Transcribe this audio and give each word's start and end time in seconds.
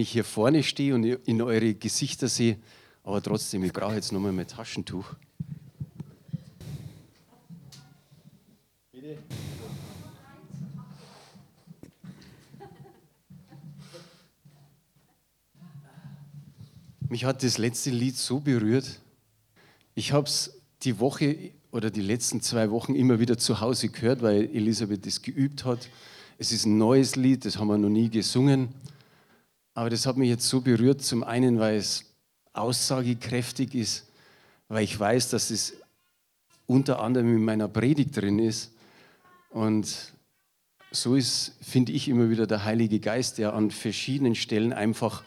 wenn 0.00 0.04
ich 0.04 0.12
hier 0.12 0.24
vorne 0.24 0.62
stehe 0.62 0.94
und 0.94 1.04
in 1.04 1.42
eure 1.42 1.74
Gesichter 1.74 2.26
sehe, 2.26 2.56
aber 3.04 3.22
trotzdem, 3.22 3.64
ich 3.64 3.72
brauche 3.74 3.96
jetzt 3.96 4.12
nochmal 4.12 4.32
mein 4.32 4.46
Taschentuch. 4.46 5.04
Bitte. 8.92 9.18
Mich 17.10 17.26
hat 17.26 17.42
das 17.42 17.58
letzte 17.58 17.90
Lied 17.90 18.16
so 18.16 18.40
berührt. 18.40 19.00
Ich 19.94 20.12
habe 20.12 20.26
es 20.26 20.62
die 20.82 20.98
Woche 20.98 21.50
oder 21.72 21.90
die 21.90 22.00
letzten 22.00 22.40
zwei 22.40 22.70
Wochen 22.70 22.94
immer 22.94 23.20
wieder 23.20 23.36
zu 23.36 23.60
Hause 23.60 23.90
gehört, 23.90 24.22
weil 24.22 24.44
Elisabeth 24.44 25.06
es 25.06 25.20
geübt 25.20 25.66
hat. 25.66 25.90
Es 26.38 26.52
ist 26.52 26.64
ein 26.64 26.78
neues 26.78 27.16
Lied, 27.16 27.44
das 27.44 27.58
haben 27.58 27.68
wir 27.68 27.76
noch 27.76 27.90
nie 27.90 28.08
gesungen. 28.08 28.70
Aber 29.74 29.90
das 29.90 30.06
hat 30.06 30.16
mich 30.16 30.28
jetzt 30.28 30.48
so 30.48 30.60
berührt. 30.60 31.02
Zum 31.02 31.22
einen, 31.22 31.58
weil 31.58 31.76
es 31.76 32.04
aussagekräftig 32.52 33.74
ist, 33.74 34.06
weil 34.68 34.84
ich 34.84 34.98
weiß, 34.98 35.30
dass 35.30 35.50
es 35.50 35.74
unter 36.66 37.00
anderem 37.00 37.36
in 37.36 37.44
meiner 37.44 37.68
Predigt 37.68 38.16
drin 38.16 38.38
ist. 38.38 38.72
Und 39.50 40.12
so 40.92 41.14
ist, 41.14 41.54
finde 41.60 41.92
ich, 41.92 42.08
immer 42.08 42.30
wieder 42.30 42.46
der 42.46 42.64
Heilige 42.64 43.00
Geist, 43.00 43.38
der 43.38 43.54
an 43.54 43.70
verschiedenen 43.70 44.34
Stellen 44.34 44.72
einfach 44.72 45.22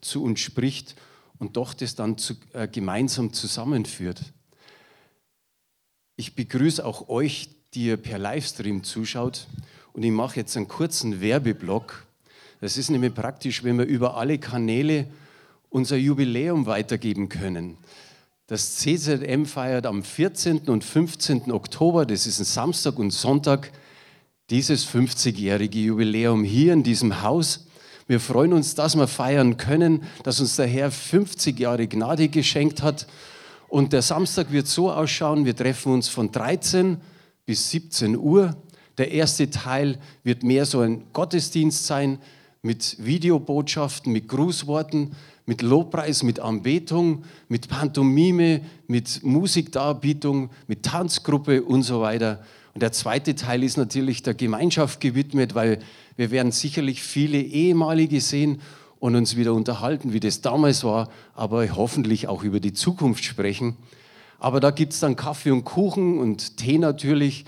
zu 0.00 0.22
uns 0.22 0.40
spricht 0.40 0.96
und 1.38 1.56
doch 1.56 1.74
das 1.74 1.94
dann 1.94 2.18
zu, 2.18 2.34
äh, 2.52 2.68
gemeinsam 2.68 3.32
zusammenführt. 3.32 4.22
Ich 6.16 6.34
begrüße 6.34 6.84
auch 6.84 7.08
euch, 7.08 7.50
die 7.74 7.86
ihr 7.86 7.96
per 7.96 8.18
Livestream 8.18 8.84
zuschaut 8.84 9.48
und 9.92 10.02
ich 10.02 10.12
mache 10.12 10.36
jetzt 10.36 10.56
einen 10.56 10.68
kurzen 10.68 11.20
Werbeblock. 11.20 12.06
Das 12.60 12.76
ist 12.76 12.90
nämlich 12.90 13.14
praktisch, 13.14 13.64
wenn 13.64 13.78
wir 13.78 13.84
über 13.84 14.16
alle 14.16 14.38
Kanäle 14.38 15.06
unser 15.70 15.96
Jubiläum 15.96 16.66
weitergeben 16.66 17.28
können. 17.28 17.76
Das 18.46 18.76
CZM 18.76 19.46
feiert 19.46 19.86
am 19.86 20.02
14. 20.02 20.68
und 20.68 20.84
15. 20.84 21.50
Oktober, 21.50 22.04
das 22.06 22.26
ist 22.26 22.38
ein 22.40 22.44
Samstag 22.44 22.98
und 22.98 23.10
Sonntag, 23.10 23.72
dieses 24.50 24.86
50-jährige 24.86 25.78
Jubiläum 25.78 26.44
hier 26.44 26.74
in 26.74 26.82
diesem 26.82 27.22
Haus. 27.22 27.66
Wir 28.06 28.20
freuen 28.20 28.52
uns, 28.52 28.74
dass 28.74 28.96
wir 28.96 29.08
feiern 29.08 29.56
können, 29.56 30.02
dass 30.22 30.40
uns 30.40 30.56
der 30.56 30.66
Herr 30.66 30.90
50 30.90 31.58
Jahre 31.58 31.88
Gnade 31.88 32.28
geschenkt 32.28 32.82
hat. 32.82 33.06
Und 33.68 33.94
der 33.94 34.02
Samstag 34.02 34.52
wird 34.52 34.66
so 34.66 34.92
ausschauen, 34.92 35.46
wir 35.46 35.56
treffen 35.56 35.92
uns 35.92 36.08
von 36.08 36.30
13 36.30 36.98
bis 37.46 37.70
17 37.70 38.16
Uhr. 38.16 38.54
Der 38.98 39.10
erste 39.10 39.48
Teil 39.48 39.98
wird 40.22 40.42
mehr 40.42 40.66
so 40.66 40.80
ein 40.80 41.02
Gottesdienst 41.14 41.86
sein 41.86 42.18
mit 42.64 42.96
Videobotschaften, 42.98 44.10
mit 44.10 44.26
Grußworten, 44.26 45.12
mit 45.44 45.60
Lobpreis, 45.60 46.22
mit 46.22 46.40
Anbetung, 46.40 47.24
mit 47.48 47.68
Pantomime, 47.68 48.62
mit 48.86 49.22
Musikdarbietung, 49.22 50.48
mit 50.66 50.82
Tanzgruppe 50.82 51.62
und 51.62 51.82
so 51.82 52.00
weiter. 52.00 52.42
Und 52.72 52.80
der 52.80 52.90
zweite 52.90 53.34
Teil 53.34 53.62
ist 53.62 53.76
natürlich 53.76 54.22
der 54.22 54.32
Gemeinschaft 54.32 55.02
gewidmet, 55.02 55.54
weil 55.54 55.80
wir 56.16 56.30
werden 56.30 56.52
sicherlich 56.52 57.02
viele 57.02 57.38
ehemalige 57.38 58.22
sehen 58.22 58.62
und 58.98 59.14
uns 59.14 59.36
wieder 59.36 59.52
unterhalten, 59.52 60.14
wie 60.14 60.20
das 60.20 60.40
damals 60.40 60.84
war, 60.84 61.10
aber 61.34 61.68
hoffentlich 61.76 62.28
auch 62.28 62.44
über 62.44 62.60
die 62.60 62.72
Zukunft 62.72 63.24
sprechen. 63.24 63.76
Aber 64.38 64.60
da 64.60 64.70
gibt 64.70 64.94
es 64.94 65.00
dann 65.00 65.16
Kaffee 65.16 65.50
und 65.50 65.64
Kuchen 65.64 66.18
und 66.18 66.56
Tee 66.56 66.78
natürlich. 66.78 67.44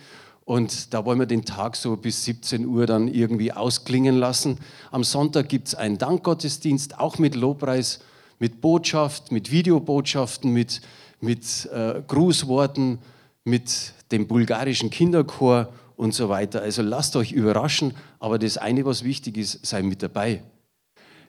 Und 0.47 0.95
da 0.95 1.05
wollen 1.05 1.19
wir 1.19 1.27
den 1.27 1.45
Tag 1.45 1.75
so 1.75 1.97
bis 1.97 2.25
17 2.25 2.67
Uhr 2.67 2.87
dann 2.87 3.09
irgendwie 3.09 3.53
ausklingen 3.53 4.17
lassen. 4.17 4.59
Am 4.93 5.03
Sonntag 5.03 5.49
gibt 5.49 5.67
es 5.67 5.75
einen 5.75 5.99
Dankgottesdienst, 5.99 7.01
auch 7.01 7.19
mit 7.19 7.35
Lobpreis, 7.35 7.99
mit 8.39 8.61
Botschaft, 8.61 9.33
mit 9.33 9.51
Videobotschaften, 9.51 10.53
mit, 10.53 10.83
mit 11.21 11.69
äh, 11.73 12.01
Grußworten, 12.07 13.01
mit 13.43 13.93
dem 14.12 14.29
bulgarischen 14.29 14.89
Kinderchor 14.89 15.73
und 15.97 16.15
so 16.15 16.29
weiter. 16.29 16.62
Also 16.62 16.81
lasst 16.81 17.17
euch 17.17 17.33
überraschen, 17.33 17.95
aber 18.21 18.39
das 18.39 18.56
eine, 18.56 18.85
was 18.85 19.03
wichtig 19.03 19.39
ist, 19.39 19.67
sei 19.67 19.83
mit 19.83 20.01
dabei. 20.01 20.45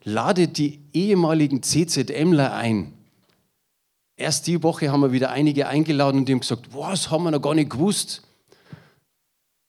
Ladet 0.04 0.60
die 0.60 0.80
ehemaligen 0.94 1.64
CZMler 1.64 2.54
ein. 2.54 2.94
Erst 4.16 4.46
die 4.46 4.62
Woche 4.62 4.92
haben 4.92 5.02
wir 5.02 5.12
wieder 5.12 5.32
einige 5.32 5.68
eingeladen 5.68 6.20
und 6.20 6.30
die 6.30 6.34
haben 6.34 6.42
gesagt, 6.42 6.72
was 6.72 7.10
haben 7.10 7.24
wir 7.24 7.32
noch 7.32 7.42
gar 7.42 7.56
nicht 7.56 7.72
gewusst. 7.72 8.27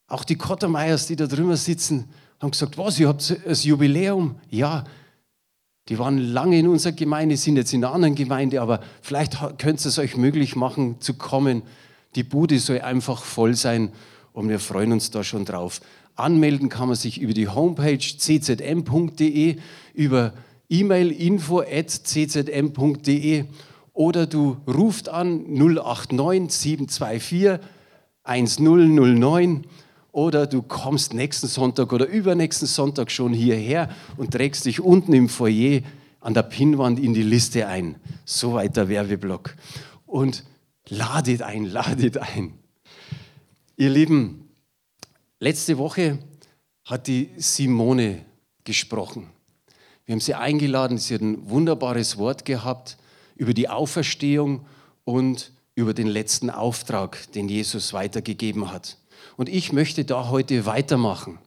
Auch 0.08 0.24
die 0.24 0.36
Kottermeiers, 0.36 1.06
die 1.06 1.16
da 1.16 1.26
drüber 1.26 1.56
sitzen, 1.56 2.08
haben 2.41 2.50
gesagt, 2.50 2.78
was, 2.78 2.98
ihr 2.98 3.08
habt 3.08 3.36
das 3.44 3.64
Jubiläum? 3.64 4.36
Ja, 4.48 4.84
die 5.88 5.98
waren 5.98 6.19
lange 6.19 6.58
in 6.58 6.66
unserer 6.69 6.92
Gemeinde, 6.92 7.36
sind 7.36 7.56
jetzt 7.56 7.72
in 7.72 7.84
einer 7.84 7.94
anderen 7.94 8.14
Gemeinde, 8.14 8.60
aber 8.60 8.80
vielleicht 9.02 9.38
könnt 9.58 9.84
ihr 9.84 9.88
es 9.88 9.98
euch 9.98 10.16
möglich 10.16 10.56
machen 10.56 11.00
zu 11.00 11.14
kommen. 11.14 11.62
Die 12.14 12.24
Bude 12.24 12.58
soll 12.58 12.80
einfach 12.80 13.22
voll 13.22 13.54
sein 13.54 13.92
und 14.32 14.48
wir 14.48 14.60
freuen 14.60 14.92
uns 14.92 15.10
da 15.10 15.24
schon 15.24 15.44
drauf. 15.44 15.80
Anmelden 16.14 16.69
kann 16.69 16.88
man 16.88 16.96
sich 16.96 17.20
über 17.20 17.32
die 17.32 17.48
Homepage 17.48 17.98
czm.de, 17.98 19.56
über 19.94 20.32
E-Mail 20.69 21.10
info 21.10 21.60
at 21.60 21.88
czm.de 21.88 23.44
oder 23.92 24.26
du 24.26 24.56
ruft 24.66 25.08
an 25.08 25.44
089 25.54 26.52
724 26.52 27.58
1009 28.25 29.64
oder 30.12 30.46
du 30.46 30.62
kommst 30.62 31.14
nächsten 31.14 31.46
Sonntag 31.46 31.92
oder 31.92 32.06
übernächsten 32.06 32.66
Sonntag 32.66 33.10
schon 33.10 33.32
hierher 33.32 33.91
und 34.16 34.32
trägst 34.32 34.64
dich 34.64 34.80
unten 34.80 35.12
im 35.12 35.28
Foyer 35.28 35.82
an 36.20 36.34
der 36.34 36.42
Pinnwand 36.42 36.98
in 36.98 37.14
die 37.14 37.22
Liste 37.22 37.66
ein. 37.66 37.96
So 38.24 38.54
weiter 38.54 38.88
Werbeblock. 38.88 39.54
Und 40.06 40.44
ladet 40.88 41.42
ein, 41.42 41.64
ladet 41.70 42.19
ein. 42.19 42.54
Ihr 43.76 43.91
Lieben, 43.91 44.48
letzte 45.41 45.78
Woche 45.78 46.19
hat 46.84 47.06
die 47.06 47.30
Simone 47.36 48.25
gesprochen. 48.64 49.28
Wir 50.04 50.14
haben 50.14 50.20
sie 50.20 50.34
eingeladen, 50.34 50.98
sie 50.98 51.14
hat 51.14 51.20
ein 51.20 51.50
wunderbares 51.50 52.16
Wort 52.16 52.44
gehabt 52.44 52.96
über 53.36 53.52
die 53.52 53.69
Auferstehung 53.69 54.64
und 55.04 55.52
über 55.75 55.94
den 55.94 56.08
letzten 56.08 56.50
Auftrag, 56.50 57.30
den 57.32 57.48
Jesus 57.48 57.92
weitergegeben 57.92 58.72
hat. 58.72 58.96
Und 59.38 59.49
ich 59.49 59.72
möchte 59.72 60.04
da 60.04 60.31
heute 60.31 60.66
weitermachen. 60.66 61.38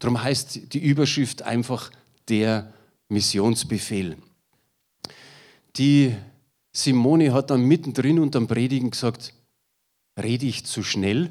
Darum 0.00 0.20
heißt 0.20 0.74
die 0.74 0.80
Überschrift 0.80 1.42
einfach 1.42 1.92
der 2.28 2.74
Missionsbefehl. 3.08 4.16
Die 5.76 6.16
Simone 6.72 7.32
hat 7.32 7.50
dann 7.50 7.62
mittendrin 7.62 8.18
unterm 8.18 8.48
Predigen 8.48 8.90
gesagt, 8.90 9.32
Rede 10.18 10.46
ich 10.46 10.64
zu 10.64 10.82
schnell? 10.82 11.30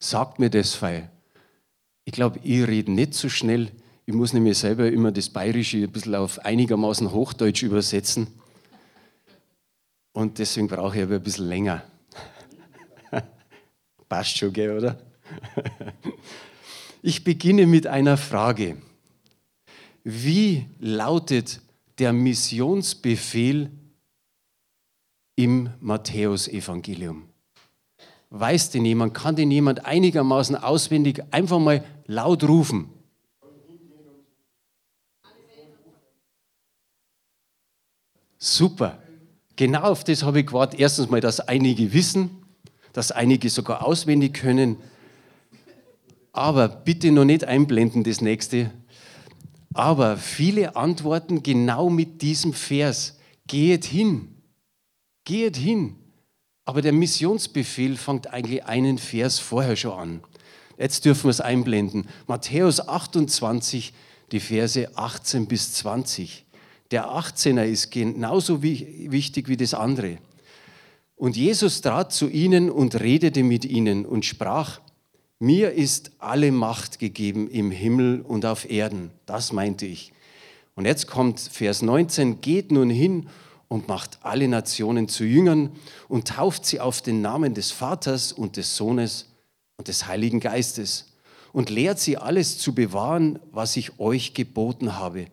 Sagt 0.00 0.38
mir 0.38 0.50
das, 0.50 0.82
weil 0.82 1.10
ich 2.04 2.12
glaube, 2.12 2.40
ich 2.42 2.66
rede 2.66 2.90
nicht 2.90 3.14
zu 3.14 3.22
so 3.22 3.28
schnell. 3.28 3.70
Ich 4.04 4.14
muss 4.14 4.32
nämlich 4.32 4.58
selber 4.58 4.90
immer 4.90 5.12
das 5.12 5.28
Bayerische 5.28 5.78
ein 5.78 5.92
bisschen 5.92 6.14
auf 6.14 6.44
einigermaßen 6.44 7.12
Hochdeutsch 7.12 7.62
übersetzen. 7.62 8.26
Und 10.12 10.38
deswegen 10.38 10.66
brauche 10.68 10.96
ich 10.96 11.02
aber 11.04 11.16
ein 11.16 11.22
bisschen 11.22 11.48
länger. 11.48 11.84
Passt 14.08 14.38
schon, 14.38 14.52
gell, 14.52 14.76
oder? 14.76 14.98
ich 17.02 17.24
beginne 17.24 17.66
mit 17.66 17.86
einer 17.86 18.16
Frage. 18.16 18.80
Wie 20.04 20.66
lautet 20.78 21.60
der 21.98 22.12
Missionsbefehl 22.12 23.70
im 25.36 25.70
Matthäusevangelium? 25.80 27.28
Weiß 28.30 28.70
denn 28.70 28.84
jemand, 28.84 29.14
kann 29.14 29.36
denn 29.36 29.50
jemand 29.50 29.84
einigermaßen 29.84 30.56
auswendig 30.56 31.22
einfach 31.30 31.58
mal 31.58 31.84
laut 32.06 32.44
rufen? 32.44 32.90
Super. 38.38 39.02
Genau 39.56 39.82
auf 39.82 40.04
das 40.04 40.22
habe 40.22 40.40
ich 40.40 40.46
gewartet. 40.46 40.78
Erstens 40.78 41.10
mal, 41.10 41.20
dass 41.20 41.40
einige 41.40 41.92
wissen, 41.92 42.30
dass 42.98 43.12
einige 43.12 43.48
sogar 43.48 43.86
auswendig 43.86 44.34
können. 44.34 44.76
Aber 46.32 46.66
bitte 46.66 47.12
noch 47.12 47.24
nicht 47.24 47.44
einblenden, 47.44 48.02
das 48.02 48.20
nächste. 48.20 48.72
Aber 49.72 50.16
viele 50.16 50.74
antworten 50.74 51.44
genau 51.44 51.90
mit 51.90 52.22
diesem 52.22 52.52
Vers. 52.52 53.16
Geht 53.46 53.84
hin. 53.84 54.34
Geht 55.22 55.56
hin. 55.56 55.94
Aber 56.64 56.82
der 56.82 56.92
Missionsbefehl 56.92 57.96
fängt 57.96 58.32
eigentlich 58.32 58.64
einen 58.64 58.98
Vers 58.98 59.38
vorher 59.38 59.76
schon 59.76 59.92
an. 59.92 60.20
Jetzt 60.76 61.04
dürfen 61.04 61.26
wir 61.26 61.30
es 61.30 61.40
einblenden. 61.40 62.08
Matthäus 62.26 62.80
28, 62.80 63.92
die 64.32 64.40
Verse 64.40 64.90
18 64.96 65.46
bis 65.46 65.72
20. 65.74 66.44
Der 66.90 67.06
18er 67.06 67.62
ist 67.62 67.92
genauso 67.92 68.60
wichtig 68.60 69.46
wie 69.48 69.56
das 69.56 69.72
andere. 69.72 70.18
Und 71.18 71.36
Jesus 71.36 71.80
trat 71.80 72.12
zu 72.12 72.28
ihnen 72.28 72.70
und 72.70 73.00
redete 73.00 73.42
mit 73.42 73.64
ihnen 73.64 74.06
und 74.06 74.24
sprach, 74.24 74.80
mir 75.40 75.72
ist 75.72 76.12
alle 76.18 76.52
Macht 76.52 77.00
gegeben 77.00 77.50
im 77.50 77.72
Himmel 77.72 78.20
und 78.20 78.46
auf 78.46 78.70
Erden. 78.70 79.10
Das 79.26 79.52
meinte 79.52 79.84
ich. 79.84 80.12
Und 80.76 80.84
jetzt 80.84 81.08
kommt 81.08 81.40
Vers 81.40 81.82
19, 81.82 82.40
geht 82.40 82.70
nun 82.70 82.88
hin 82.88 83.28
und 83.66 83.88
macht 83.88 84.20
alle 84.22 84.46
Nationen 84.46 85.08
zu 85.08 85.24
Jüngern 85.24 85.70
und 86.08 86.28
tauft 86.28 86.64
sie 86.64 86.78
auf 86.78 87.02
den 87.02 87.20
Namen 87.20 87.52
des 87.52 87.72
Vaters 87.72 88.32
und 88.32 88.56
des 88.56 88.76
Sohnes 88.76 89.26
und 89.76 89.88
des 89.88 90.06
Heiligen 90.06 90.38
Geistes 90.38 91.12
und 91.52 91.68
lehrt 91.68 91.98
sie 91.98 92.16
alles 92.16 92.58
zu 92.58 92.76
bewahren, 92.76 93.40
was 93.50 93.76
ich 93.76 93.98
euch 93.98 94.34
geboten 94.34 94.98
habe. 94.98 95.26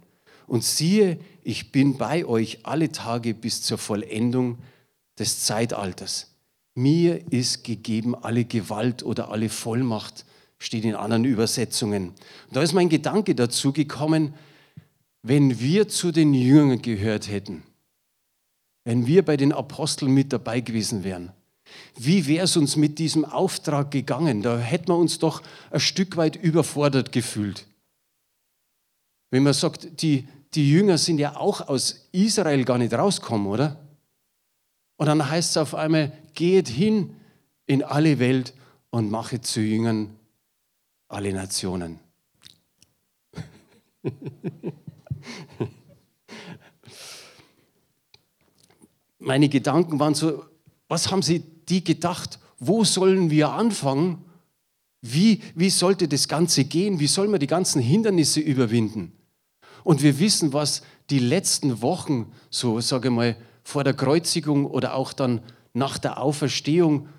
Und 0.48 0.64
siehe, 0.64 1.20
ich 1.44 1.72
bin 1.72 1.98
bei 1.98 2.26
euch 2.26 2.60
alle 2.64 2.92
Tage 2.92 3.36
bis 3.36 3.62
zur 3.62 3.78
Vollendung 3.78 4.58
des 5.20 5.44
Zeitalters. 5.46 6.32
Mir 6.76 7.32
ist 7.32 7.64
gegeben 7.64 8.16
alle 8.16 8.46
Gewalt 8.46 9.04
oder 9.04 9.32
alle 9.32 9.50
Vollmacht, 9.50 10.26
steht 10.58 10.86
in 10.86 10.96
anderen 10.96 11.26
Übersetzungen. 11.26 12.10
Und 12.10 12.56
da 12.56 12.62
ist 12.62 12.74
mein 12.74 12.90
Gedanke 12.90 13.36
dazu 13.36 13.72
gekommen, 13.72 14.34
wenn 15.22 15.60
wir 15.60 15.88
zu 15.88 16.12
den 16.12 16.34
Jüngern 16.34 16.82
gehört 16.82 17.30
hätten, 17.30 17.64
wenn 18.84 19.08
wir 19.08 19.24
bei 19.26 19.38
den 19.38 19.52
Aposteln 19.52 20.12
mit 20.12 20.32
dabei 20.32 20.60
gewesen 20.60 21.04
wären, 21.04 21.32
wie 21.98 22.28
wäre 22.28 22.44
es 22.44 22.58
uns 22.58 22.76
mit 22.76 23.00
diesem 23.00 23.26
Auftrag 23.26 23.92
gegangen? 23.92 24.42
Da 24.42 24.60
hätten 24.60 24.90
wir 24.90 24.98
uns 24.98 25.18
doch 25.18 25.42
ein 25.72 25.80
Stück 25.80 26.18
weit 26.18 26.36
überfordert 26.36 27.12
gefühlt. 27.12 27.66
Wenn 29.32 29.44
man 29.44 29.54
sagt, 29.54 30.02
die, 30.02 30.28
die 30.54 30.70
Jünger 30.70 30.98
sind 30.98 31.18
ja 31.18 31.36
auch 31.36 31.68
aus 31.68 32.08
Israel 32.12 32.64
gar 32.64 32.78
nicht 32.78 32.94
rausgekommen, 32.94 33.48
oder? 33.48 33.85
Und 34.97 35.07
dann 35.07 35.30
heißt 35.30 35.51
es 35.51 35.57
auf 35.57 35.75
einmal, 35.75 36.12
geht 36.33 36.68
hin 36.69 37.15
in 37.65 37.83
alle 37.83 38.19
Welt 38.19 38.53
und 38.89 39.12
mache 39.12 39.42
zu 39.42 39.59
Jüngern 39.62 40.15
alle 41.07 41.33
Nationen. 41.33 42.00
Meine 49.19 49.50
Gedanken 49.50 50.00
waren 50.00 50.13
so, 50.13 50.45
was 50.88 51.12
haben 51.12 51.24
sie 51.24 51.39
die 51.39 51.83
gedacht? 51.83 52.39
Wo 52.59 52.83
sollen 52.83 53.31
wir 53.31 53.50
anfangen? 53.51 54.24
Wie, 55.01 55.42
wie 55.56 55.69
sollte 55.69 56.07
das 56.07 56.27
Ganze 56.27 56.65
gehen? 56.65 57.00
Wie 57.00 57.07
sollen 57.07 57.31
wir 57.31 57.39
die 57.39 57.47
ganzen 57.47 57.81
Hindernisse 57.81 58.39
überwinden? 58.39 59.12
Und 59.83 60.03
wir 60.03 60.19
wissen, 60.19 60.53
was 60.53 60.83
die 61.09 61.19
letzten 61.19 61.81
Wochen, 61.81 62.31
so 62.50 62.80
sage 62.81 63.09
ich 63.09 63.13
mal, 63.13 63.36
vor 63.66 63.84
der 63.84 63.94
Kreuzigung 63.94 64.66
oder 64.66 64.94
auch 64.94 65.12
dann 65.12 65.42
nach 65.74 65.98
der 65.98 66.22
Auferstehung, 66.22 67.10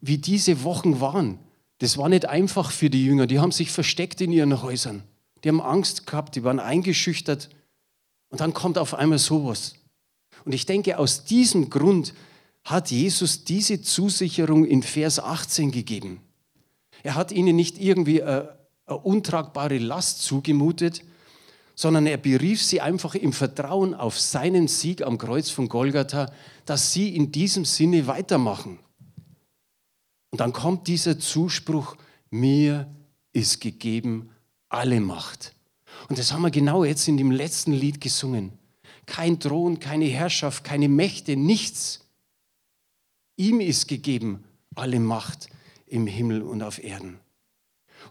wie 0.00 0.18
diese 0.18 0.62
Wochen 0.62 1.00
waren. 1.00 1.38
Das 1.78 1.98
war 1.98 2.08
nicht 2.08 2.26
einfach 2.28 2.70
für 2.70 2.90
die 2.90 3.04
Jünger. 3.04 3.26
Die 3.26 3.40
haben 3.40 3.50
sich 3.50 3.72
versteckt 3.72 4.20
in 4.20 4.30
ihren 4.30 4.62
Häusern. 4.62 5.02
Die 5.42 5.48
haben 5.48 5.60
Angst 5.60 6.06
gehabt, 6.06 6.36
die 6.36 6.44
waren 6.44 6.60
eingeschüchtert. 6.60 7.48
Und 8.28 8.40
dann 8.40 8.54
kommt 8.54 8.78
auf 8.78 8.94
einmal 8.94 9.18
sowas. 9.18 9.74
Und 10.44 10.54
ich 10.54 10.66
denke, 10.66 10.98
aus 10.98 11.24
diesem 11.24 11.70
Grund 11.70 12.14
hat 12.64 12.90
Jesus 12.90 13.44
diese 13.44 13.80
Zusicherung 13.82 14.64
in 14.64 14.82
Vers 14.82 15.18
18 15.18 15.70
gegeben. 15.70 16.20
Er 17.02 17.14
hat 17.14 17.32
ihnen 17.32 17.56
nicht 17.56 17.80
irgendwie 17.80 18.22
eine, 18.22 18.56
eine 18.86 18.98
untragbare 18.98 19.78
Last 19.78 20.22
zugemutet, 20.22 21.02
sondern 21.74 22.06
er 22.06 22.16
berief 22.16 22.62
sie 22.62 22.80
einfach 22.80 23.14
im 23.14 23.32
Vertrauen 23.32 23.94
auf 23.94 24.18
seinen 24.18 24.68
Sieg 24.68 25.02
am 25.02 25.18
Kreuz 25.18 25.50
von 25.50 25.68
Golgatha, 25.68 26.32
dass 26.66 26.92
sie 26.92 27.14
in 27.14 27.32
diesem 27.32 27.64
Sinne 27.64 28.06
weitermachen. 28.06 28.78
Und 30.30 30.40
dann 30.40 30.52
kommt 30.52 30.88
dieser 30.88 31.18
Zuspruch, 31.18 31.96
mir 32.30 32.88
ist 33.32 33.60
gegeben 33.60 34.30
alle 34.68 35.00
Macht. 35.00 35.54
Und 36.08 36.18
das 36.18 36.32
haben 36.32 36.42
wir 36.42 36.50
genau 36.50 36.84
jetzt 36.84 37.06
in 37.08 37.16
dem 37.16 37.30
letzten 37.30 37.72
Lied 37.72 38.00
gesungen. 38.00 38.52
Kein 39.06 39.38
Thron, 39.38 39.80
keine 39.80 40.06
Herrschaft, 40.06 40.64
keine 40.64 40.88
Mächte, 40.88 41.36
nichts. 41.36 42.00
Ihm 43.36 43.60
ist 43.60 43.86
gegeben 43.86 44.44
alle 44.74 45.00
Macht 45.00 45.48
im 45.86 46.06
Himmel 46.06 46.42
und 46.42 46.62
auf 46.62 46.82
Erden. 46.82 47.20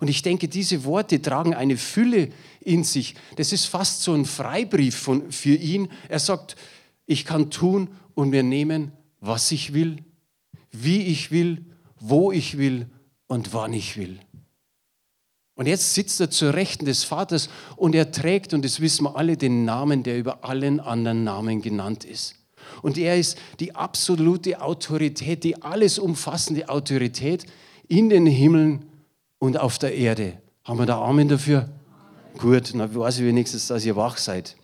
Und 0.03 0.09
ich 0.09 0.21
denke, 0.21 0.49
diese 0.49 0.83
Worte 0.83 1.21
tragen 1.21 1.53
eine 1.53 1.77
Fülle 1.77 2.27
in 2.59 2.83
sich. 2.83 3.15
Das 3.37 3.53
ist 3.53 3.67
fast 3.67 4.03
so 4.03 4.11
ein 4.11 4.25
Freibrief 4.25 4.97
von, 4.97 5.31
für 5.31 5.55
ihn. 5.55 5.87
Er 6.09 6.19
sagt, 6.19 6.57
ich 7.05 7.23
kann 7.23 7.49
tun 7.51 7.87
und 8.13 8.31
mir 8.31 8.43
nehmen, 8.43 8.91
was 9.21 9.49
ich 9.53 9.71
will, 9.71 10.03
wie 10.73 11.03
ich 11.03 11.31
will, 11.31 11.63
wo 12.01 12.33
ich 12.33 12.57
will 12.57 12.87
und 13.27 13.53
wann 13.53 13.71
ich 13.71 13.95
will. 13.95 14.19
Und 15.55 15.67
jetzt 15.67 15.93
sitzt 15.93 16.19
er 16.19 16.29
zur 16.29 16.53
Rechten 16.53 16.83
des 16.83 17.05
Vaters 17.05 17.47
und 17.77 17.95
er 17.95 18.11
trägt, 18.11 18.53
und 18.53 18.65
das 18.65 18.81
wissen 18.81 19.05
wir 19.05 19.15
alle, 19.15 19.37
den 19.37 19.63
Namen, 19.63 20.03
der 20.03 20.17
über 20.17 20.43
allen 20.43 20.81
anderen 20.81 21.23
Namen 21.23 21.61
genannt 21.61 22.03
ist. 22.03 22.35
Und 22.81 22.97
er 22.97 23.17
ist 23.17 23.37
die 23.61 23.73
absolute 23.73 24.59
Autorität, 24.59 25.45
die 25.45 25.61
alles 25.61 25.97
umfassende 25.97 26.67
Autorität 26.67 27.45
in 27.87 28.09
den 28.09 28.25
Himmeln 28.25 28.89
und 29.43 29.57
auf 29.57 29.77
der 29.77 29.93
Erde. 29.93 30.37
Haben 30.63 30.79
wir 30.79 30.85
da 30.85 31.01
Amen 31.01 31.27
dafür? 31.27 31.67
Gut, 32.37 32.73
dann 32.73 32.95
weiß 32.95 33.19
ich 33.19 33.25
wenigstens, 33.25 33.67
dass 33.67 33.83
ihr 33.83 33.97
wach 33.97 34.17
seid. 34.17 34.55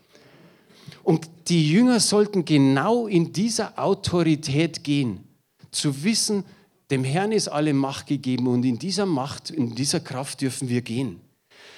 Und 1.04 1.30
die 1.50 1.70
Jünger 1.70 2.00
sollten 2.00 2.46
genau 2.46 3.06
in 3.06 3.34
dieser 3.34 3.78
Autorität 3.78 4.86
gehen, 4.86 5.28
zu 5.72 6.06
wissen, 6.06 6.46
dem 6.92 7.04
Herrn 7.04 7.34
ist 7.34 7.50
alle 7.50 7.74
Macht 7.74 8.08
gegeben 8.08 8.48
und 8.48 8.64
in 8.64 8.80
dieser 8.80 9.06
Macht, 9.06 9.50
in 9.50 9.76
dieser 9.76 10.00
Kraft 10.00 10.40
dürfen 10.40 10.70
wir 10.70 10.82
gehen. 10.82 11.20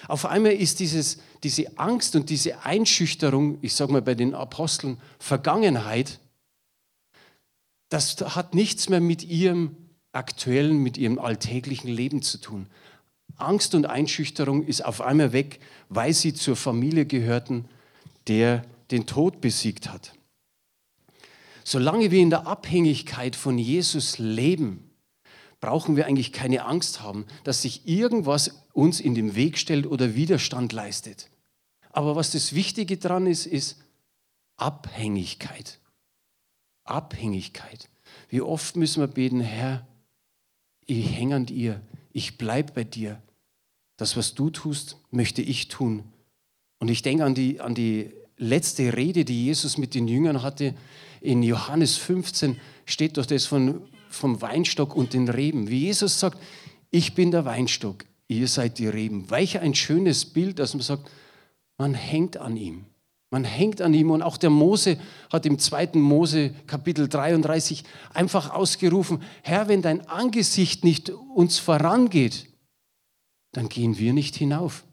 Auf 0.08 0.28
einmal 0.28 0.52
ist 0.52 0.80
dieses, 0.80 1.18
diese 1.42 1.80
Angst 1.80 2.16
und 2.16 2.30
diese 2.30 2.64
Einschüchterung, 2.66 3.58
ich 3.64 3.74
sage 3.74 3.94
mal 3.94 4.04
bei 4.04 4.14
den 4.14 4.36
Aposteln, 4.36 5.02
Vergangenheit, 5.18 6.20
das 7.90 8.16
hat 8.36 8.54
nichts 8.54 8.90
mehr 8.90 9.02
mit 9.02 9.24
ihrem 9.24 9.76
aktuellen, 10.14 10.78
mit 10.84 10.98
ihrem 10.98 11.20
alltäglichen 11.20 11.90
Leben 11.90 12.22
zu 12.22 12.38
tun. 12.40 12.68
Angst 13.42 13.76
und 13.76 13.86
Einschüchterung 13.86 14.66
ist 14.66 14.84
auf 14.84 15.02
einmal 15.02 15.34
weg, 15.34 15.60
weil 15.90 16.14
sie 16.14 16.34
zur 16.34 16.56
Familie 16.56 17.06
gehörten, 17.06 17.66
der 18.28 18.66
den 18.92 19.06
Tod 19.06 19.42
besiegt 19.42 19.92
hat. 19.92 20.14
Solange 21.64 22.12
wir 22.12 22.20
in 22.20 22.30
der 22.30 22.48
Abhängigkeit 22.48 23.36
von 23.36 23.58
Jesus 23.58 24.18
leben, 24.18 24.90
brauchen 25.60 25.96
wir 25.96 26.08
eigentlich 26.08 26.34
keine 26.34 26.66
Angst 26.66 27.02
haben, 27.02 27.26
dass 27.44 27.62
sich 27.62 27.88
irgendwas 27.88 28.64
uns 28.74 29.00
in 29.00 29.16
den 29.16 29.36
Weg 29.36 29.58
stellt 29.58 29.86
oder 29.86 30.16
Widerstand 30.16 30.74
leistet. 30.74 31.30
Aber 31.92 32.16
was 32.16 32.32
das 32.32 32.54
Wichtige 32.54 32.98
daran 32.98 33.28
ist, 33.28 33.46
ist 33.46 33.78
Abhängigkeit. 34.58 35.80
Abhängigkeit. 36.84 37.90
Wie 38.30 38.42
oft 38.42 38.76
müssen 38.76 39.02
wir 39.02 39.08
beten, 39.08 39.42
Herr, 39.42 39.88
ich 40.86 41.16
hänge 41.16 41.36
an 41.36 41.46
dir, 41.46 41.82
ich 42.12 42.38
bleibe 42.38 42.74
bei 42.74 42.84
dir. 42.84 43.22
Das, 44.02 44.18
was 44.18 44.34
du 44.34 44.50
tust, 44.50 44.98
möchte 45.12 45.44
ich 45.44 45.68
tun. 45.68 46.02
Und 46.80 46.90
ich 46.90 47.04
denke 47.04 47.24
an 47.24 47.36
die, 47.36 47.62
an 47.62 47.76
die 47.76 48.10
letzte 48.36 48.98
Rede, 48.98 49.26
die 49.26 49.46
Jesus 49.46 49.78
mit 49.78 49.94
den 49.94 50.08
Jüngern 50.08 50.42
hatte. 50.42 50.74
In 51.22 51.44
Johannes 51.44 51.98
15 51.98 52.60
steht 52.88 53.18
doch 53.20 53.28
das 53.28 53.46
von, 53.46 53.84
vom 54.10 54.42
Weinstock 54.42 54.96
und 54.96 55.14
den 55.14 55.30
Reben. 55.30 55.70
Wie 55.70 55.82
Jesus 55.82 56.20
sagt, 56.20 56.40
ich 56.90 57.14
bin 57.14 57.30
der 57.30 57.46
Weinstock, 57.46 58.06
ihr 58.28 58.48
seid 58.48 58.80
die 58.80 58.88
Reben. 58.88 59.30
Welch 59.30 59.60
ein 59.60 59.76
schönes 59.76 60.26
Bild, 60.26 60.58
dass 60.58 60.74
man 60.74 60.82
sagt, 60.82 61.08
man 61.78 61.94
hängt 61.94 62.38
an 62.38 62.58
ihm. 62.58 62.86
Man 63.30 63.44
hängt 63.44 63.84
an 63.84 63.94
ihm 63.94 64.10
und 64.10 64.24
auch 64.24 64.38
der 64.38 64.50
Mose 64.50 64.98
hat 65.32 65.46
im 65.46 65.60
zweiten 65.60 66.02
Mose 66.02 66.56
Kapitel 66.66 67.08
33 67.08 67.84
einfach 68.16 68.50
ausgerufen, 68.50 69.22
Herr, 69.44 69.68
wenn 69.68 69.84
dein 69.84 70.08
Angesicht 70.10 70.84
nicht 70.84 71.12
uns 71.12 71.60
vorangeht, 71.60 72.48
dann 73.52 73.70
gehen 73.70 73.98
wir 73.98 74.14
nicht 74.14 74.36
hinauf. 74.36 74.84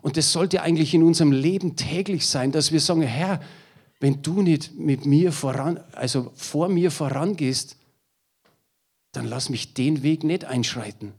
Und 0.00 0.16
das 0.16 0.32
sollte 0.32 0.62
eigentlich 0.62 0.94
in 0.94 1.02
unserem 1.02 1.32
Leben 1.32 1.76
täglich 1.76 2.26
sein, 2.26 2.52
dass 2.52 2.72
wir 2.72 2.80
sagen, 2.80 3.02
Herr, 3.02 3.42
wenn 4.00 4.22
du 4.22 4.42
nicht 4.42 4.74
mit 4.78 5.06
mir 5.06 5.32
voran, 5.32 5.78
also 5.92 6.32
vor 6.36 6.68
mir 6.68 6.90
vorangehst, 6.90 7.76
dann 9.12 9.26
lass 9.26 9.48
mich 9.48 9.74
den 9.74 10.02
Weg 10.02 10.22
nicht 10.22 10.44
einschreiten. 10.44 11.12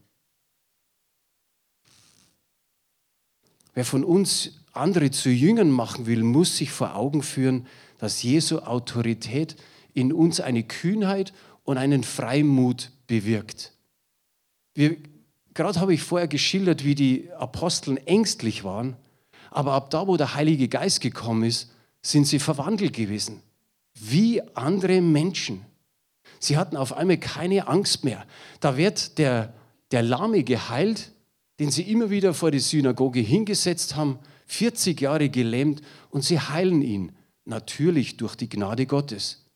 Wer 3.73 3.85
von 3.85 4.03
uns 4.03 4.61
andere 4.71 5.11
zu 5.11 5.29
Jüngern 5.29 5.69
machen 5.69 6.05
will, 6.05 6.23
muss 6.23 6.57
sich 6.57 6.71
vor 6.71 6.95
Augen 6.95 7.21
führen, 7.23 7.67
dass 7.97 8.23
Jesu 8.23 8.59
Autorität 8.59 9.55
in 9.93 10.13
uns 10.13 10.39
eine 10.39 10.63
Kühnheit 10.63 11.33
und 11.63 11.77
einen 11.77 12.03
Freimut 12.03 12.91
bewirkt. 13.07 13.73
Wir 14.73 14.97
Gerade 15.53 15.79
habe 15.79 15.93
ich 15.93 16.03
vorher 16.03 16.27
geschildert, 16.27 16.83
wie 16.85 16.95
die 16.95 17.31
Aposteln 17.31 17.97
ängstlich 17.97 18.63
waren, 18.63 18.95
aber 19.51 19.73
ab 19.73 19.89
da, 19.89 20.07
wo 20.07 20.15
der 20.17 20.35
Heilige 20.35 20.67
Geist 20.67 21.01
gekommen 21.01 21.43
ist, 21.43 21.71
sind 22.01 22.25
sie 22.25 22.39
verwandelt 22.39 22.93
gewesen. 22.93 23.41
Wie 23.99 24.41
andere 24.55 25.01
Menschen. 25.01 25.65
Sie 26.39 26.57
hatten 26.57 26.77
auf 26.77 26.93
einmal 26.93 27.17
keine 27.17 27.67
Angst 27.67 28.03
mehr. 28.03 28.25
Da 28.59 28.77
wird 28.77 29.17
der, 29.17 29.53
der 29.91 30.03
Lahme 30.03 30.43
geheilt, 30.43 31.11
den 31.59 31.71
sie 31.71 31.83
immer 31.83 32.09
wieder 32.09 32.33
vor 32.33 32.51
die 32.51 32.59
Synagoge 32.59 33.19
hingesetzt 33.19 33.95
haben, 33.95 34.19
40 34.45 35.01
Jahre 35.01 35.29
gelähmt 35.29 35.81
und 36.09 36.23
sie 36.23 36.39
heilen 36.39 36.81
ihn. 36.81 37.11
Natürlich 37.45 38.17
durch 38.17 38.35
die 38.35 38.47
Gnade 38.47 38.85
Gottes. 38.85 39.48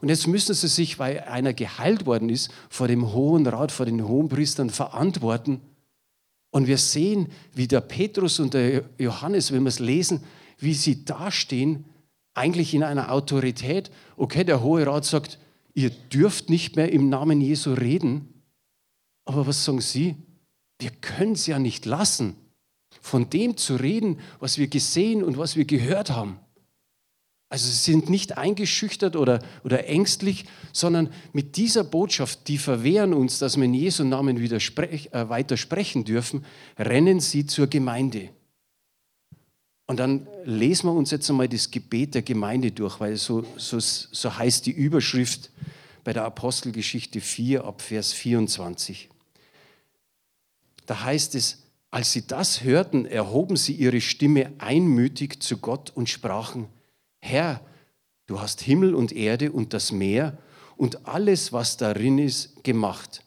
Und 0.00 0.08
jetzt 0.08 0.26
müssen 0.26 0.54
sie 0.54 0.68
sich, 0.68 0.98
weil 0.98 1.20
einer 1.20 1.52
geheilt 1.52 2.06
worden 2.06 2.28
ist, 2.28 2.50
vor 2.68 2.88
dem 2.88 3.12
Hohen 3.12 3.46
Rat, 3.46 3.72
vor 3.72 3.86
den 3.86 4.06
Hohenpriestern 4.06 4.70
verantworten. 4.70 5.60
Und 6.50 6.66
wir 6.66 6.78
sehen, 6.78 7.28
wie 7.54 7.66
der 7.66 7.80
Petrus 7.80 8.40
und 8.40 8.54
der 8.54 8.84
Johannes, 8.98 9.52
wenn 9.52 9.62
wir 9.62 9.68
es 9.68 9.78
lesen, 9.78 10.22
wie 10.58 10.74
sie 10.74 11.04
dastehen, 11.04 11.84
eigentlich 12.34 12.74
in 12.74 12.82
einer 12.82 13.12
Autorität. 13.12 13.90
Okay, 14.16 14.44
der 14.44 14.62
Hohe 14.62 14.86
Rat 14.86 15.04
sagt, 15.04 15.38
ihr 15.74 15.90
dürft 15.90 16.50
nicht 16.50 16.76
mehr 16.76 16.92
im 16.92 17.08
Namen 17.08 17.40
Jesu 17.40 17.72
reden. 17.72 18.42
Aber 19.24 19.46
was 19.46 19.64
sagen 19.64 19.80
sie? 19.80 20.16
Wir 20.78 20.90
können 20.90 21.32
es 21.32 21.46
ja 21.46 21.58
nicht 21.58 21.86
lassen, 21.86 22.36
von 23.00 23.30
dem 23.30 23.56
zu 23.56 23.76
reden, 23.76 24.18
was 24.40 24.58
wir 24.58 24.66
gesehen 24.66 25.22
und 25.22 25.38
was 25.38 25.56
wir 25.56 25.64
gehört 25.64 26.10
haben. 26.10 26.38
Also 27.52 27.68
sie 27.68 27.92
sind 27.92 28.08
nicht 28.08 28.38
eingeschüchtert 28.38 29.14
oder, 29.14 29.40
oder 29.62 29.86
ängstlich, 29.86 30.46
sondern 30.72 31.12
mit 31.34 31.58
dieser 31.58 31.84
Botschaft, 31.84 32.48
die 32.48 32.56
verwehren 32.56 33.12
uns, 33.12 33.40
dass 33.40 33.58
wir 33.58 33.64
in 33.64 33.74
Jesu 33.74 34.04
Namen 34.04 34.40
wieder 34.40 34.58
sprech, 34.58 35.10
äh, 35.12 35.28
weiter 35.28 35.58
sprechen 35.58 36.06
dürfen, 36.06 36.46
rennen 36.78 37.20
sie 37.20 37.44
zur 37.44 37.66
Gemeinde. 37.66 38.30
Und 39.86 39.98
dann 39.98 40.26
lesen 40.46 40.86
wir 40.86 40.94
uns 40.94 41.10
jetzt 41.10 41.28
einmal 41.28 41.46
das 41.46 41.70
Gebet 41.70 42.14
der 42.14 42.22
Gemeinde 42.22 42.72
durch, 42.72 42.98
weil 43.00 43.18
so, 43.18 43.44
so, 43.58 43.78
so 43.78 44.34
heißt 44.34 44.64
die 44.64 44.70
Überschrift 44.70 45.50
bei 46.04 46.14
der 46.14 46.24
Apostelgeschichte 46.24 47.20
4 47.20 47.64
ab 47.64 47.82
Vers 47.82 48.14
24. 48.14 49.10
Da 50.86 51.04
heißt 51.04 51.34
es, 51.34 51.64
als 51.90 52.12
sie 52.12 52.26
das 52.26 52.64
hörten, 52.64 53.04
erhoben 53.04 53.56
sie 53.56 53.74
ihre 53.74 54.00
Stimme 54.00 54.54
einmütig 54.56 55.42
zu 55.42 55.58
Gott 55.58 55.92
und 55.94 56.08
sprachen, 56.08 56.68
Herr, 57.22 57.60
du 58.26 58.40
hast 58.40 58.60
Himmel 58.60 58.94
und 58.94 59.12
Erde 59.12 59.52
und 59.52 59.72
das 59.72 59.92
Meer 59.92 60.36
und 60.76 61.06
alles, 61.06 61.52
was 61.52 61.76
darin 61.76 62.18
ist, 62.18 62.62
gemacht. 62.64 63.24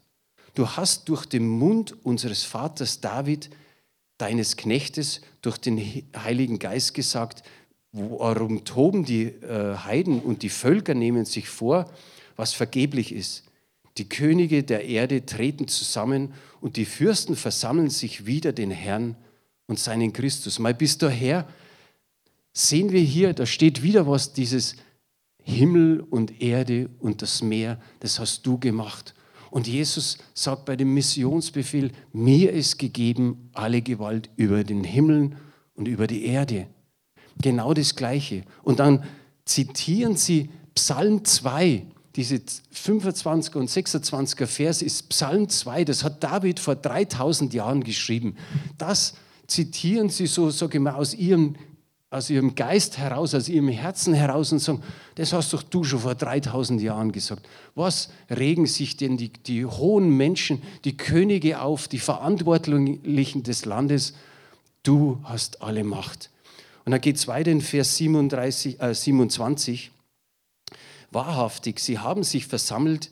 Du 0.53 0.69
hast 0.69 1.09
durch 1.09 1.25
den 1.25 1.47
Mund 1.47 1.95
unseres 2.03 2.43
Vaters 2.43 3.01
David, 3.01 3.49
deines 4.17 4.57
Knechtes, 4.57 5.21
durch 5.41 5.57
den 5.57 5.77
Heiligen 6.15 6.59
Geist 6.59 6.93
gesagt, 6.93 7.43
warum 7.91 8.65
toben 8.65 9.05
die 9.05 9.23
äh, 9.23 9.77
Heiden 9.77 10.19
und 10.19 10.43
die 10.43 10.49
Völker 10.49 10.93
nehmen 10.93 11.25
sich 11.25 11.47
vor, 11.47 11.89
was 12.35 12.53
vergeblich 12.53 13.13
ist. 13.13 13.43
Die 13.97 14.09
Könige 14.09 14.63
der 14.63 14.83
Erde 14.83 15.25
treten 15.25 15.69
zusammen 15.69 16.33
und 16.59 16.75
die 16.75 16.85
Fürsten 16.85 17.37
versammeln 17.37 17.89
sich 17.89 18.25
wieder 18.25 18.51
den 18.51 18.71
Herrn 18.71 19.15
und 19.67 19.79
seinen 19.79 20.11
Christus. 20.11 20.59
Mal 20.59 20.73
bis 20.73 20.97
daher 20.97 21.47
sehen 22.55 22.91
wir 22.91 23.01
hier, 23.01 23.33
da 23.33 23.45
steht 23.45 23.83
wieder 23.83 24.07
was, 24.07 24.33
dieses 24.33 24.75
Himmel 25.43 25.99
und 25.99 26.41
Erde 26.41 26.89
und 26.99 27.21
das 27.21 27.43
Meer, 27.43 27.79
das 27.99 28.19
hast 28.19 28.45
du 28.47 28.57
gemacht. 28.57 29.13
Und 29.51 29.67
Jesus 29.67 30.17
sagt 30.33 30.65
bei 30.65 30.75
dem 30.75 30.93
Missionsbefehl, 30.93 31.91
mir 32.13 32.51
ist 32.51 32.79
gegeben 32.79 33.49
alle 33.53 33.81
Gewalt 33.81 34.29
über 34.37 34.63
den 34.63 34.83
Himmel 34.83 35.31
und 35.75 35.87
über 35.87 36.07
die 36.07 36.25
Erde. 36.25 36.67
Genau 37.41 37.73
das 37.73 37.95
Gleiche. 37.95 38.43
Und 38.63 38.79
dann 38.79 39.03
zitieren 39.43 40.15
sie 40.15 40.49
Psalm 40.73 41.23
2, 41.23 41.85
diese 42.15 42.37
25er 42.73 43.57
und 43.57 43.69
26er 43.69 44.47
Vers 44.47 44.81
ist 44.81 45.09
Psalm 45.09 45.49
2, 45.49 45.83
das 45.83 46.03
hat 46.03 46.23
David 46.23 46.61
vor 46.61 46.75
3000 46.75 47.53
Jahren 47.53 47.83
geschrieben. 47.83 48.37
Das 48.77 49.15
zitieren 49.47 50.09
sie 50.09 50.27
so, 50.27 50.49
sage 50.49 50.77
ich 50.77 50.83
mal, 50.83 50.95
aus 50.95 51.13
ihrem 51.13 51.55
aus 52.09 52.29
ihrem 52.29 52.55
Geist 52.55 52.97
heraus, 52.97 53.33
aus 53.33 53.49
ihrem 53.49 53.67
Herzen 53.67 54.13
heraus 54.13 54.51
und 54.51 54.59
sagen, 54.59 54.83
das 55.15 55.33
hast 55.33 55.53
doch 55.53 55.63
du 55.63 55.83
schon 55.83 55.99
vor 55.99 56.15
3000 56.15 56.81
Jahren 56.81 57.11
gesagt. 57.11 57.47
Was 57.73 58.09
regen 58.29 58.67
sich 58.67 58.95
denn 58.95 59.17
die, 59.17 59.29
die 59.29 59.65
hohen 59.65 60.09
Menschen, 60.09 60.61
die 60.85 60.95
Könige 60.95 61.61
auf, 61.61 61.87
die 61.87 61.99
Verantwortlichen 61.99 63.43
des 63.43 63.65
Landes? 63.65 64.13
Du 64.83 65.19
hast 65.23 65.61
alle 65.61 65.83
Macht. 65.83 66.29
Und 66.85 66.91
dann 66.91 67.01
geht 67.01 67.15
es 67.15 67.27
weiter 67.27 67.51
in 67.51 67.61
Vers 67.61 67.97
37, 67.97 68.79
äh, 68.79 68.93
27. 68.93 69.91
Wahrhaftig, 71.11 71.79
sie 71.79 71.99
haben 71.99 72.23
sich 72.23 72.45
versammelt 72.45 73.09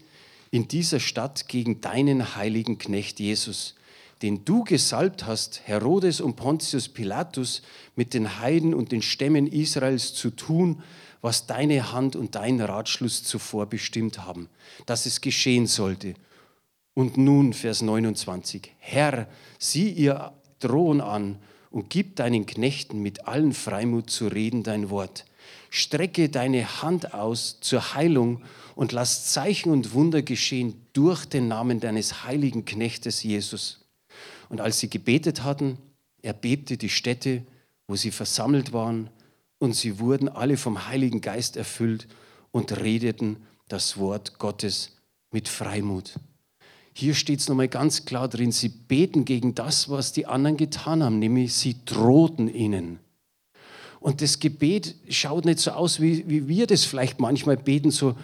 in 0.52 0.68
dieser 0.68 1.00
Stadt 1.00 1.48
gegen 1.48 1.82
deinen 1.82 2.36
heiligen 2.36 2.78
Knecht 2.78 3.20
Jesus 3.20 3.76
den 4.24 4.46
du 4.46 4.64
gesalbt 4.64 5.26
hast, 5.26 5.62
Herodes 5.66 6.22
und 6.22 6.38
Pontius 6.38 6.88
Pilatus, 6.88 7.62
mit 7.96 8.14
den 8.14 8.40
Heiden 8.40 8.74
und 8.74 8.94
den 8.94 9.02
Stämmen 9.02 9.48
Israels 9.48 10.14
zu 10.14 10.30
tun, 10.30 10.82
was 11.22 11.46
deine 11.46 11.92
Hand 11.92 12.16
und 12.16 12.36
dein 12.36 12.62
Ratschluss 12.62 13.24
zuvor 13.24 13.66
bestimmt 13.66 14.26
haben, 14.26 14.48
dass 14.86 15.06
es 15.06 15.20
geschehen 15.20 15.68
sollte. 15.68 16.16
Und 16.94 17.18
nun, 17.18 17.54
Vers 17.54 17.82
29, 17.82 18.72
Herr, 18.80 19.28
sieh 19.60 19.90
ihr 19.90 20.32
Drohen 20.60 21.02
an 21.02 21.40
und 21.70 21.90
gib 21.90 22.16
deinen 22.16 22.46
Knechten 22.46 23.02
mit 23.02 23.28
allen 23.28 23.54
Freimut 23.54 24.10
zu 24.10 24.28
reden 24.28 24.64
dein 24.64 24.90
Wort. 24.90 25.26
Strecke 25.70 26.30
deine 26.30 26.82
Hand 26.82 27.14
aus 27.14 27.60
zur 27.60 27.94
Heilung 27.94 28.42
und 28.76 28.94
lass 28.94 29.32
Zeichen 29.34 29.72
und 29.72 29.94
Wunder 29.94 30.22
geschehen 30.22 30.76
durch 30.94 31.26
den 31.26 31.50
Namen 31.50 31.82
deines 31.82 32.24
heiligen 32.24 32.64
Knechtes 32.64 33.24
Jesus. 33.24 33.83
Und 34.54 34.62
als 34.62 34.80
sie 34.80 34.88
gebetet 34.88 35.44
hatten, 35.44 35.80
erbebte 36.22 36.78
die 36.78 36.90
Stätte, 36.90 37.42
wo 37.88 37.96
sie 37.96 38.12
versammelt 38.12 38.72
waren, 38.72 39.10
und 39.58 39.76
sie 39.76 39.98
wurden 39.98 40.30
alle 40.30 40.58
vom 40.58 40.88
Heiligen 40.88 41.22
Geist 41.22 41.58
erfüllt 41.58 42.08
und 42.52 42.80
redeten 42.80 43.38
das 43.68 43.98
Wort 43.98 44.38
Gottes 44.38 44.92
mit 45.32 45.48
Freimut. 45.48 46.20
Hier 46.94 47.16
steht 47.16 47.40
es 47.40 47.50
nochmal 47.50 47.68
ganz 47.68 48.06
klar 48.06 48.28
drin, 48.28 48.52
sie 48.52 48.70
beten 48.70 49.26
gegen 49.26 49.56
das, 49.56 49.90
was 49.90 50.14
die 50.14 50.28
anderen 50.28 50.58
getan 50.58 51.02
haben, 51.02 51.18
nämlich 51.18 51.56
sie 51.56 51.78
drohten 51.86 52.48
ihnen. 52.48 53.00
Und 54.00 54.22
das 54.22 54.38
Gebet 54.38 54.94
schaut 55.10 55.46
nicht 55.46 55.62
so 55.62 55.72
aus, 55.72 56.00
wie, 56.00 56.30
wie 56.30 56.48
wir 56.48 56.68
das 56.68 56.86
vielleicht 56.86 57.20
manchmal 57.20 57.58
beten, 57.58 57.90
so, 57.90 58.16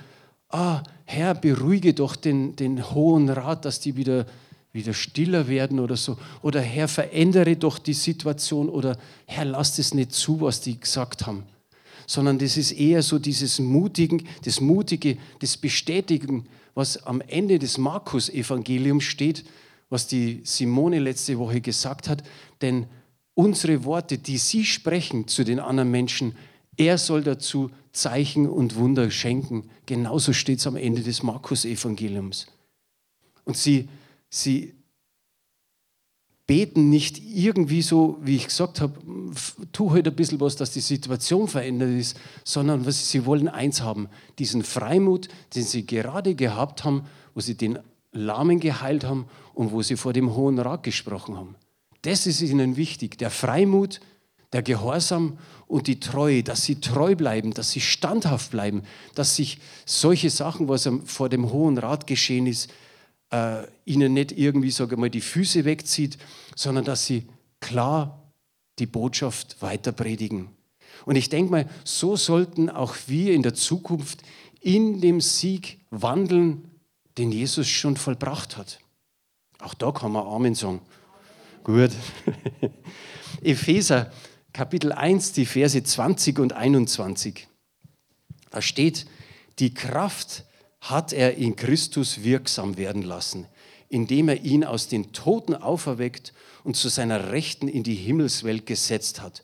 ah, 0.49 0.83
Herr, 1.05 1.33
beruhige 1.33 1.95
doch 1.95 2.15
den, 2.15 2.55
den 2.55 2.91
Hohen 2.93 3.29
Rat, 3.29 3.65
dass 3.65 3.79
die 3.79 3.95
wieder 3.95 4.27
wieder 4.71 4.93
stiller 4.93 5.47
werden 5.47 5.79
oder 5.79 5.97
so. 5.97 6.17
Oder 6.41 6.61
Herr, 6.61 6.87
verändere 6.87 7.55
doch 7.55 7.79
die 7.79 7.93
Situation 7.93 8.69
oder 8.69 8.97
Herr, 9.25 9.45
lass 9.45 9.79
es 9.79 9.93
nicht 9.93 10.11
zu, 10.13 10.41
was 10.41 10.61
die 10.61 10.79
gesagt 10.79 11.25
haben. 11.25 11.43
Sondern 12.05 12.39
das 12.39 12.57
ist 12.57 12.71
eher 12.71 13.01
so 13.03 13.19
dieses 13.19 13.59
Mutigen, 13.59 14.27
das 14.43 14.61
Mutige, 14.61 15.17
das 15.39 15.57
Bestätigen, 15.57 16.47
was 16.75 17.05
am 17.05 17.21
Ende 17.21 17.59
des 17.59 17.77
Markus-Evangeliums 17.77 19.03
steht, 19.03 19.43
was 19.89 20.07
die 20.07 20.41
Simone 20.43 20.99
letzte 20.99 21.37
Woche 21.39 21.61
gesagt 21.61 22.07
hat. 22.07 22.23
Denn 22.61 22.85
unsere 23.33 23.83
Worte, 23.83 24.17
die 24.17 24.37
sie 24.37 24.65
sprechen 24.65 25.27
zu 25.27 25.43
den 25.43 25.59
anderen 25.59 25.91
Menschen, 25.91 26.35
er 26.77 26.97
soll 26.97 27.23
dazu 27.23 27.71
Zeichen 27.91 28.47
und 28.47 28.75
Wunder 28.75 29.11
schenken. 29.11 29.69
Genauso 29.85 30.31
steht 30.31 30.59
es 30.59 30.67
am 30.67 30.75
Ende 30.75 31.01
des 31.01 31.23
Markus-Evangeliums. 31.23 32.47
Und 33.45 33.57
sie 33.57 33.89
Sie 34.29 34.75
beten 36.49 36.89
nicht 36.89 37.21
irgendwie 37.23 37.83
so, 37.83 38.17
wie 38.21 38.35
ich 38.35 38.47
gesagt 38.47 38.81
habe, 38.81 38.99
tu 39.71 39.85
heute 39.85 39.93
halt 39.93 40.07
ein 40.07 40.15
bisschen 40.15 40.39
was, 40.39 40.55
dass 40.55 40.71
die 40.71 40.79
Situation 40.79 41.47
verändert 41.47 41.91
ist, 41.91 42.17
sondern 42.43 42.87
was 42.87 43.11
sie 43.11 43.27
wollen 43.27 43.47
eins 43.47 43.81
haben, 43.81 44.09
diesen 44.39 44.63
Freimut, 44.63 45.27
den 45.53 45.63
sie 45.63 45.85
gerade 45.85 46.33
gehabt 46.33 46.83
haben, 46.83 47.03
wo 47.35 47.39
sie 47.39 47.53
den 47.53 47.77
Lahmen 48.11 48.59
geheilt 48.59 49.03
haben 49.03 49.27
und 49.53 49.71
wo 49.71 49.83
sie 49.83 49.95
vor 49.95 50.11
dem 50.11 50.35
Hohen 50.35 50.57
Rat 50.57 50.81
gesprochen 50.81 51.37
haben. 51.37 51.55
Das 52.01 52.25
ist 52.25 52.41
ihnen 52.41 52.77
wichtig, 52.77 53.19
der 53.19 53.29
Freimut, 53.29 53.99
der 54.51 54.63
Gehorsam 54.63 55.37
und 55.67 55.85
die 55.85 55.99
Treue, 55.99 56.41
dass 56.41 56.63
sie 56.63 56.81
treu 56.81 57.15
bleiben, 57.15 57.53
dass 57.53 57.69
sie 57.69 57.81
standhaft 57.81 58.49
bleiben, 58.49 58.81
dass 59.13 59.35
sich 59.35 59.59
solche 59.85 60.31
Sachen, 60.31 60.67
was 60.67 60.89
vor 61.05 61.29
dem 61.29 61.51
Hohen 61.51 61.77
Rat 61.77 62.07
geschehen 62.07 62.47
ist, 62.47 62.71
äh, 63.31 63.63
ihnen 63.85 64.13
nicht 64.13 64.31
irgendwie, 64.31 64.71
sage 64.71 64.97
mal, 64.97 65.09
die 65.09 65.21
Füße 65.21 65.65
wegzieht, 65.65 66.17
sondern 66.55 66.85
dass 66.85 67.05
sie 67.05 67.27
klar 67.59 68.31
die 68.79 68.85
Botschaft 68.85 69.61
weiter 69.61 69.91
predigen. 69.91 70.49
Und 71.05 71.15
ich 71.15 71.29
denke 71.29 71.51
mal, 71.51 71.69
so 71.83 72.15
sollten 72.15 72.69
auch 72.69 72.95
wir 73.07 73.33
in 73.33 73.43
der 73.43 73.53
Zukunft 73.53 74.21
in 74.61 75.01
dem 75.01 75.21
Sieg 75.21 75.79
wandeln, 75.89 76.69
den 77.17 77.31
Jesus 77.31 77.67
schon 77.67 77.97
vollbracht 77.97 78.57
hat. 78.57 78.79
Auch 79.59 79.73
da 79.73 79.91
kann 79.91 80.11
man 80.11 80.25
Amen 80.25 80.55
sagen. 80.55 80.81
Gut. 81.63 81.91
Epheser 83.41 84.11
Kapitel 84.53 84.91
1, 84.91 85.33
die 85.33 85.45
Verse 85.45 85.81
20 85.81 86.39
und 86.39 86.53
21. 86.53 87.47
Da 88.49 88.61
steht, 88.61 89.05
die 89.59 89.73
Kraft 89.73 90.45
hat 90.81 91.13
er 91.13 91.35
in 91.35 91.55
Christus 91.55 92.23
wirksam 92.23 92.77
werden 92.77 93.01
lassen. 93.01 93.47
indem 93.89 94.29
er 94.29 94.43
ihn 94.43 94.63
aus 94.63 94.87
den 94.87 95.11
Toten 95.11 95.55
auferweckt 95.55 96.33
und 96.63 96.77
zu 96.77 96.89
seiner 96.89 97.31
Rechten 97.31 97.67
in 97.67 97.83
die 97.83 97.95
Himmelswelt 97.95 98.65
gesetzt 98.65 99.21
hat. 99.21 99.43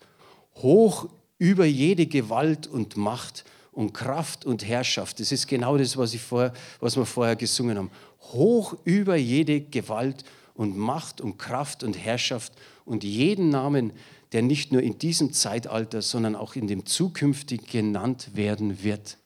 Hoch 0.55 1.09
über 1.37 1.65
jede 1.65 2.05
Gewalt 2.05 2.67
und 2.67 2.95
Macht 2.95 3.43
und 3.71 3.93
Kraft 3.93 4.45
und 4.45 4.65
Herrschaft. 4.65 5.19
Das 5.19 5.31
ist 5.31 5.47
genau 5.47 5.77
das, 5.77 5.97
was, 5.97 6.13
ich 6.13 6.21
vorher, 6.21 6.53
was 6.79 6.95
wir 6.95 7.05
vorher 7.05 7.35
gesungen 7.35 7.77
haben. 7.77 7.91
Hoch 8.21 8.77
über 8.85 9.15
jede 9.15 9.61
Gewalt 9.61 10.23
und 10.53 10.77
Macht 10.77 11.19
und 11.19 11.37
Kraft 11.37 11.83
und 11.83 11.97
Herrschaft 11.97 12.53
und 12.85 13.03
jeden 13.03 13.49
Namen, 13.49 13.91
der 14.31 14.43
nicht 14.43 14.71
nur 14.71 14.81
in 14.81 14.97
diesem 14.97 15.33
Zeitalter, 15.33 16.01
sondern 16.01 16.35
auch 16.35 16.55
in 16.55 16.67
dem 16.67 16.85
zukünftig 16.85 17.67
genannt 17.67 18.29
werden 18.33 18.83
wird. 18.83 19.17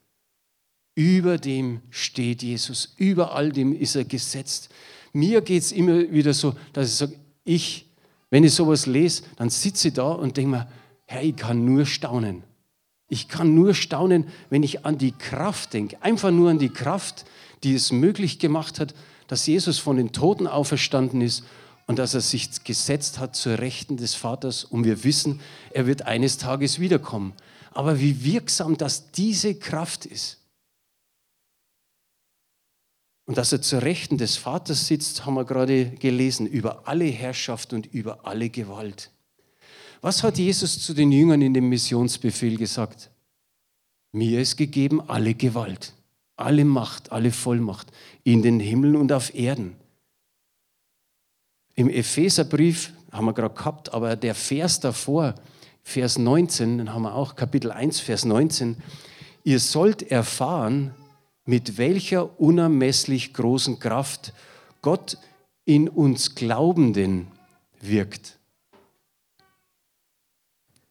Über 1.00 1.38
dem 1.38 1.79
steht 1.91 2.44
Jesus, 2.44 2.94
über 2.98 3.34
all 3.34 3.53
dem 3.53 3.74
ist 3.74 3.96
er 3.96 4.03
gesetzt. 4.03 4.68
Mir 5.13 5.39
geht 5.39 5.63
es 5.63 5.72
immer 5.72 6.12
wieder 6.12 6.34
so, 6.34 6.56
dass 6.74 6.89
ich 6.89 6.96
sage, 6.96 7.13
ich, 7.46 7.86
wenn 8.29 8.44
ich 8.44 8.53
sowas 8.53 8.86
lese, 8.86 9.24
dann 9.38 9.50
sitze 9.50 9.88
ich 9.88 9.94
da 9.94 10.10
und 10.10 10.36
denke 10.36 10.51
mir, 10.51 10.68
Herr, 11.06 11.24
ich 11.24 11.38
kann 11.38 11.63
nur 11.63 11.86
staunen. 11.86 12.44
Ich 13.08 13.29
kann 13.29 13.56
nur 13.56 13.75
staunen, 13.75 14.27
wenn 14.50 14.62
ich 14.62 14.86
an 14.86 14.98
die 14.98 15.13
Kraft 15.13 15.72
denke, 15.74 16.03
einfach 16.03 16.32
nur 16.32 16.50
an 16.50 16.60
die 16.60 16.68
Kraft, 16.68 17.24
die 17.63 17.75
es 17.75 17.94
möglich 17.94 18.38
gemacht 18.38 18.82
hat, 18.82 18.94
dass 19.27 19.48
Jesus 19.48 19.79
von 19.79 19.96
den 19.96 20.12
Toten 20.12 20.48
auferstanden 20.48 21.22
ist 21.22 21.46
und 21.88 21.98
dass 21.98 22.13
er 22.13 22.20
sich 22.20 22.65
gesetzt 22.65 23.20
hat 23.20 23.38
zur 23.38 23.60
Rechten 23.60 23.96
des 23.96 24.15
Vaters 24.15 24.65
und 24.65 24.84
wir 24.84 25.06
wissen, 25.06 25.39
er 25.72 25.88
wird 25.88 26.01
eines 26.01 26.38
Tages 26.38 26.77
wiederkommen. 26.82 27.32
Aber 27.72 28.01
wie 28.01 28.25
wirksam 28.25 28.75
dass 28.75 29.13
diese 29.13 29.56
Kraft 29.56 30.06
ist. 30.06 30.39
Und 33.30 33.38
dass 33.38 33.52
er 33.52 33.62
zur 33.62 33.84
Rechten 33.84 34.18
des 34.18 34.38
Vaters 34.38 34.88
sitzt, 34.88 35.24
haben 35.24 35.36
wir 35.36 35.46
gerade 35.46 35.92
gelesen, 35.92 36.48
über 36.48 36.88
alle 36.88 37.06
Herrschaft 37.06 37.74
und 37.74 37.86
über 37.94 38.26
alle 38.26 38.50
Gewalt. 38.50 39.12
Was 40.02 40.24
hat 40.24 40.40
Jesus 40.40 40.84
zu 40.84 40.96
den 40.96 41.12
Jüngern 41.12 41.44
in 41.44 41.54
dem 41.54 41.70
Missionsbefehl 41.70 42.58
gesagt? 42.58 43.12
Mir 44.12 44.42
ist 44.42 44.58
gegeben 44.58 45.08
alle 45.08 45.36
Gewalt, 45.36 45.94
alle 46.38 46.66
Macht, 46.66 47.12
alle 47.12 47.32
Vollmacht 47.32 47.92
in 48.24 48.42
den 48.42 48.60
Himmeln 48.60 48.96
und 48.96 49.12
auf 49.12 49.36
Erden. 49.36 49.76
Im 51.76 51.88
Epheserbrief 51.88 52.94
haben 53.12 53.26
wir 53.26 53.34
gerade 53.34 53.54
gehabt, 53.54 53.94
aber 53.94 54.16
der 54.16 54.34
Vers 54.34 54.80
davor, 54.80 55.36
Vers 55.84 56.18
19, 56.18 56.80
den 56.80 56.94
haben 56.96 57.04
wir 57.04 57.14
auch, 57.14 57.36
Kapitel 57.36 57.72
1, 57.72 58.00
Vers 58.00 58.26
19, 58.26 58.78
ihr 59.44 59.60
sollt 59.60 60.02
erfahren, 60.02 60.96
mit 61.50 61.77
welcher 61.77 62.39
unermesslich 62.39 63.34
großen 63.34 63.79
Kraft 63.79 64.34
Gott 64.82 65.18
in 65.65 65.89
uns 65.89 66.36
Glaubenden 66.36 67.27
wirkt 67.82 68.39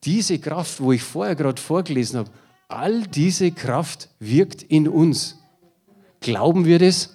diese 0.08 0.38
Kraft, 0.38 0.80
wo 0.80 0.92
ich 0.92 1.02
vorher 1.02 1.34
gerade 1.34 1.60
vorgelesen 1.60 2.20
habe, 2.20 2.30
all 2.68 3.02
diese 3.02 3.50
Kraft 3.50 4.08
wirkt 4.18 4.62
in 4.62 4.88
uns. 4.88 5.36
Glauben 6.20 6.64
wir 6.64 6.78
das? 6.78 7.10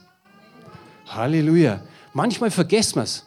Halleluja. 1.07 1.81
Manchmal 2.13 2.51
vergessen 2.51 2.97
wir 2.97 3.03
es. 3.03 3.25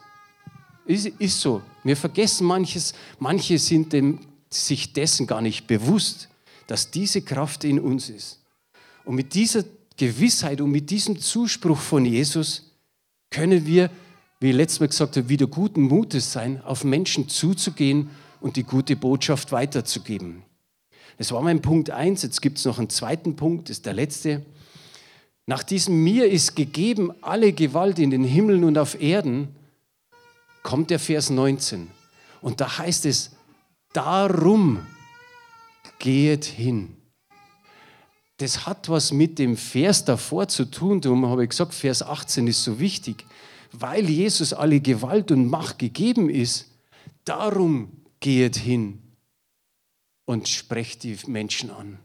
Ist, 0.87 1.07
ist 1.19 1.41
so. 1.41 1.63
Wir 1.83 1.97
vergessen 1.97 2.47
manches. 2.47 2.95
Manche 3.19 3.59
sind 3.59 3.93
dem, 3.93 4.21
sich 4.51 4.93
dessen 4.93 5.27
gar 5.27 5.41
nicht 5.41 5.67
bewusst, 5.67 6.29
dass 6.69 6.91
diese 6.91 7.23
Kraft 7.23 7.65
in 7.65 7.81
uns 7.81 8.09
ist. 8.09 8.41
Und 9.05 9.17
mit 9.17 9.35
dieser 9.35 9.65
Gewissheit 9.97 10.61
und 10.61 10.71
mit 10.71 10.91
diesem 10.91 11.19
Zuspruch 11.19 11.79
von 11.79 12.05
Jesus 12.05 12.71
können 13.31 13.67
wir, 13.67 13.91
wie 14.41 14.51
ich 14.51 14.57
letztes 14.57 14.81
Mal 14.81 14.89
gesagt 14.89 15.17
habe, 15.17 15.29
wieder 15.29 15.47
guten 15.47 15.83
Mutes 15.83 16.33
sein, 16.33 16.63
auf 16.63 16.85
Menschen 16.85 17.29
zuzugehen 17.29 18.11
und 18.41 18.57
die 18.57 18.65
gute 18.65 18.97
Botschaft 18.97 19.53
weiterzugeben. 19.53 20.43
Das 21.19 21.33
war 21.33 21.41
mein 21.43 21.63
Punkt 21.63 21.91
1. 21.91 22.23
Jetzt 22.23 22.43
gibt 22.43 22.59
es 22.59 22.65
noch 22.65 22.79
einen 22.79 22.91
zweiten 22.91 23.37
Punkt, 23.37 23.69
das 23.69 23.79
ist 23.79 23.87
der 23.87 23.95
letzte. 23.95 24.45
Nach 25.47 25.63
diesem 25.63 26.03
Mir 26.03 26.29
ist 26.31 26.57
gegeben 26.57 27.13
alle 27.23 27.53
Gewalt 27.53 27.99
in 27.99 28.11
den 28.11 28.25
Himmeln 28.25 28.65
und 28.65 28.77
auf 28.77 29.01
Erden, 29.01 29.49
kommt 30.63 30.91
der 30.91 30.99
Vers 30.99 31.31
19. 31.31 31.89
Und 32.43 32.61
da 32.61 32.79
heißt 32.79 33.07
es, 33.07 33.31
darum 33.93 34.85
geht 35.99 36.45
hin. 36.45 36.97
Das 38.39 38.67
hat 38.67 38.89
was 38.89 39.13
mit 39.13 39.39
dem 39.39 39.57
Vers 39.57 40.05
davor 40.05 40.49
zu 40.49 40.67
tun. 40.67 41.01
Darum 41.01 41.27
habe 41.27 41.45
ich 41.45 41.51
gesagt, 41.51 41.75
Vers 41.75 42.03
18 42.03 42.47
ist 42.47 42.65
so 42.65 42.79
wichtig. 42.79 43.25
Weil 43.73 44.09
Jesus 44.09 44.53
alle 44.53 44.81
Gewalt 44.81 45.31
und 45.31 45.49
Macht 45.49 45.79
gegeben 45.79 46.29
ist, 46.29 46.71
darum 47.25 47.91
geht 48.21 48.57
hin 48.57 49.03
und 50.27 50.49
sprecht 50.49 51.03
die 51.03 51.17
Menschen 51.27 51.71
an. 51.71 51.99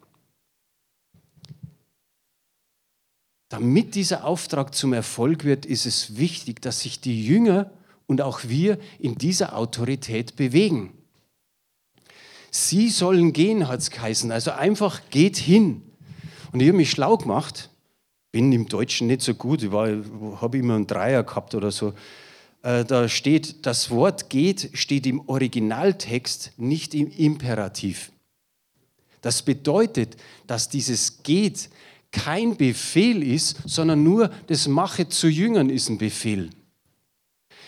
Damit 3.50 3.96
dieser 3.96 4.24
Auftrag 4.24 4.74
zum 4.74 4.94
Erfolg 4.94 5.44
wird, 5.44 5.66
ist 5.66 5.86
es 5.86 6.16
wichtig, 6.16 6.62
dass 6.62 6.80
sich 6.80 7.02
die 7.02 7.26
Jünger 7.26 7.70
und 8.08 8.22
auch 8.22 8.44
wir 8.46 8.80
in 8.98 9.16
dieser 9.16 9.58
Autorität 9.58 10.38
bewegen. 10.38 10.98
Sie 12.50 12.90
sollen 12.90 13.34
gehen, 13.34 13.68
hat 13.68 13.80
es 13.80 13.92
geheißen. 13.92 14.32
Also 14.32 14.52
einfach 14.52 15.02
geht 15.10 15.36
hin. 15.36 15.91
Und 16.52 16.60
ich 16.62 16.68
habe 16.68 16.78
mich 16.78 16.92
schlau 16.92 17.18
gemacht. 17.18 17.70
Bin 18.32 18.52
im 18.52 18.68
Deutschen 18.68 19.08
nicht 19.08 19.22
so 19.22 19.34
gut. 19.34 19.64
Ich 19.64 19.72
habe 19.72 20.58
immer 20.58 20.76
einen 20.76 20.88
Dreier 20.88 21.24
gehabt 21.24 21.56
oder 21.56 21.72
so. 21.72 21.94
Äh, 22.64 22.86
da 22.86 23.10
steht, 23.10 23.66
das 23.66 23.90
Wort 23.90 24.30
geht 24.30 24.70
steht 24.74 25.06
im 25.06 25.28
Originaltext, 25.28 26.54
nicht 26.58 26.94
im 26.94 27.10
Imperativ. 27.10 28.12
Das 29.22 29.42
bedeutet, 29.42 30.18
dass 30.48 30.70
dieses 30.70 31.24
geht 31.24 31.70
kein 32.12 32.58
Befehl 32.58 33.24
ist, 33.24 33.58
sondern 33.66 34.04
nur 34.04 34.30
das 34.48 34.68
Mache 34.68 35.08
zu 35.08 35.28
Jüngern 35.28 35.70
ist 35.70 35.90
ein 35.90 35.98
Befehl. 35.98 36.50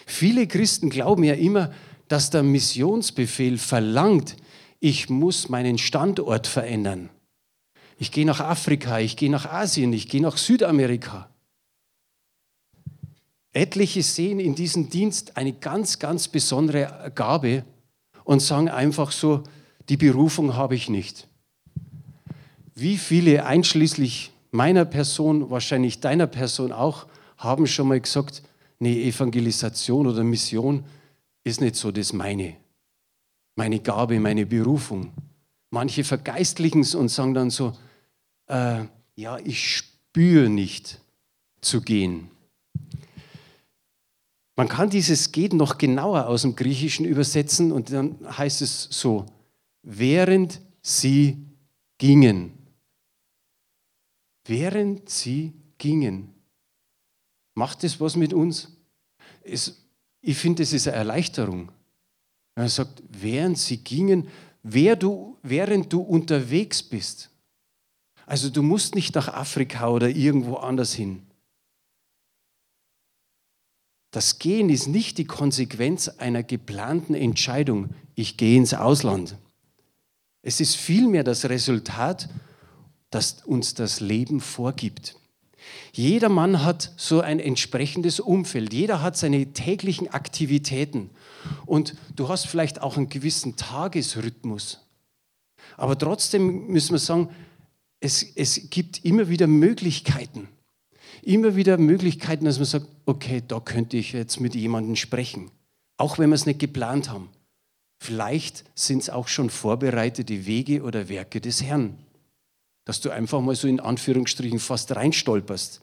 Viele 0.05 0.47
Christen 0.47 0.89
glauben 0.89 1.23
ja 1.23 1.33
immer, 1.33 1.71
dass 2.07 2.29
der 2.29 2.43
Missionsbefehl 2.43 3.57
verlangt, 3.57 4.35
ich 4.79 5.09
muss 5.09 5.47
meinen 5.47 5.77
Standort 5.77 6.45
verändern. 6.45 7.09
Ich 7.97 8.11
gehe 8.11 8.25
nach 8.25 8.39
Afrika, 8.39 8.99
ich 8.99 9.15
gehe 9.15 9.29
nach 9.29 9.45
Asien, 9.45 9.93
ich 9.93 10.09
gehe 10.09 10.21
nach 10.21 10.37
Südamerika. 10.37 11.29
Etliche 13.53 14.01
sehen 14.01 14.39
in 14.39 14.55
diesem 14.55 14.89
Dienst 14.89 15.37
eine 15.37 15.53
ganz, 15.53 15.99
ganz 15.99 16.27
besondere 16.27 17.11
Gabe 17.13 17.63
und 18.23 18.41
sagen 18.41 18.69
einfach 18.69 19.11
so, 19.11 19.43
die 19.89 19.97
Berufung 19.97 20.55
habe 20.55 20.75
ich 20.75 20.89
nicht. 20.89 21.27
Wie 22.73 22.97
viele, 22.97 23.45
einschließlich 23.45 24.31
meiner 24.51 24.85
Person, 24.85 25.51
wahrscheinlich 25.51 25.99
deiner 25.99 26.27
Person 26.27 26.71
auch, 26.71 27.05
haben 27.37 27.67
schon 27.67 27.89
mal 27.89 27.99
gesagt, 27.99 28.41
nee, 28.79 29.07
Evangelisation 29.07 30.07
oder 30.07 30.23
Mission 30.23 30.83
ist 31.43 31.61
nicht 31.61 31.75
so 31.75 31.91
das 31.91 32.13
meine. 32.13 32.55
Meine 33.55 33.79
Gabe, 33.79 34.19
meine 34.19 34.45
Berufung. 34.45 35.11
Manche 35.69 36.03
vergeistlichen 36.03 36.81
es 36.81 36.95
und 36.95 37.09
sagen 37.09 37.33
dann 37.33 37.49
so, 37.49 37.73
äh, 38.47 38.85
ja, 39.15 39.37
ich 39.39 39.77
spüre 39.77 40.49
nicht 40.49 40.99
zu 41.61 41.81
gehen. 41.81 42.29
Man 44.55 44.67
kann 44.67 44.89
dieses 44.89 45.31
geht 45.31 45.53
noch 45.53 45.77
genauer 45.77 46.27
aus 46.27 46.43
dem 46.43 46.55
Griechischen 46.55 47.05
übersetzen 47.05 47.71
und 47.71 47.91
dann 47.91 48.17
heißt 48.37 48.61
es 48.61 48.83
so, 48.91 49.25
während 49.81 50.61
sie 50.81 51.43
gingen. 51.97 52.53
Während 54.45 55.09
sie 55.09 55.53
gingen. 55.77 56.33
Macht 57.55 57.83
es 57.83 57.99
was 57.99 58.15
mit 58.15 58.33
uns? 58.33 58.69
Es, 59.41 59.83
ich 60.21 60.37
finde, 60.37 60.63
es 60.63 60.73
ist 60.73 60.87
eine 60.87 60.97
Erleichterung. 60.97 61.71
Er 62.55 62.69
sagt, 62.69 63.01
während 63.09 63.57
sie 63.57 63.77
gingen, 63.77 64.27
wer 64.61 64.95
du, 64.95 65.37
während 65.41 65.91
du 65.91 66.01
unterwegs 66.01 66.83
bist. 66.83 67.29
Also 68.25 68.49
du 68.49 68.63
musst 68.63 68.95
nicht 68.95 69.15
nach 69.15 69.27
Afrika 69.27 69.89
oder 69.89 70.09
irgendwo 70.09 70.55
anders 70.55 70.93
hin. 70.93 71.23
Das 74.11 74.37
Gehen 74.37 74.69
ist 74.69 74.87
nicht 74.87 75.17
die 75.17 75.25
Konsequenz 75.25 76.07
einer 76.07 76.43
geplanten 76.43 77.15
Entscheidung, 77.15 77.89
ich 78.15 78.37
gehe 78.37 78.57
ins 78.57 78.73
Ausland. 78.73 79.37
Es 80.43 80.59
ist 80.59 80.75
vielmehr 80.75 81.23
das 81.23 81.45
Resultat, 81.45 82.29
das 83.09 83.43
uns 83.45 83.73
das 83.73 84.01
Leben 84.01 84.39
vorgibt. 84.39 85.15
Jeder 85.93 86.29
Mann 86.29 86.63
hat 86.63 86.91
so 86.97 87.21
ein 87.21 87.39
entsprechendes 87.39 88.19
Umfeld, 88.19 88.73
jeder 88.73 89.01
hat 89.01 89.17
seine 89.17 89.53
täglichen 89.53 90.09
Aktivitäten 90.09 91.09
und 91.65 91.95
du 92.15 92.29
hast 92.29 92.47
vielleicht 92.47 92.81
auch 92.81 92.97
einen 92.97 93.09
gewissen 93.09 93.55
Tagesrhythmus. 93.55 94.81
Aber 95.77 95.97
trotzdem 95.97 96.67
müssen 96.67 96.91
wir 96.91 96.99
sagen, 96.99 97.29
es, 98.03 98.23
es 98.35 98.69
gibt 98.69 99.05
immer 99.05 99.29
wieder 99.29 99.47
Möglichkeiten. 99.47 100.49
immer 101.21 101.55
wieder 101.55 101.77
Möglichkeiten, 101.77 102.43
dass 102.43 102.57
man 102.57 102.65
sagt, 102.65 102.87
okay, 103.05 103.41
da 103.47 103.61
könnte 103.61 103.95
ich 103.95 104.11
jetzt 104.11 104.41
mit 104.41 104.55
jemandem 104.55 104.97
sprechen, 104.97 105.51
auch 105.95 106.19
wenn 106.19 106.29
wir 106.29 106.35
es 106.35 106.45
nicht 106.45 106.59
geplant 106.59 107.09
haben. 107.09 107.29
Vielleicht 108.01 108.65
sind 108.75 109.03
es 109.03 109.09
auch 109.09 109.29
schon 109.29 109.49
vorbereitete 109.49 110.45
Wege 110.45 110.83
oder 110.83 111.07
Werke 111.07 111.39
des 111.39 111.63
Herrn, 111.63 111.97
dass 112.83 112.99
du 112.99 113.09
einfach 113.09 113.39
mal 113.39 113.55
so 113.55 113.69
in 113.69 113.79
Anführungsstrichen 113.79 114.59
fast 114.59 114.93
reinstolperst. 114.93 115.81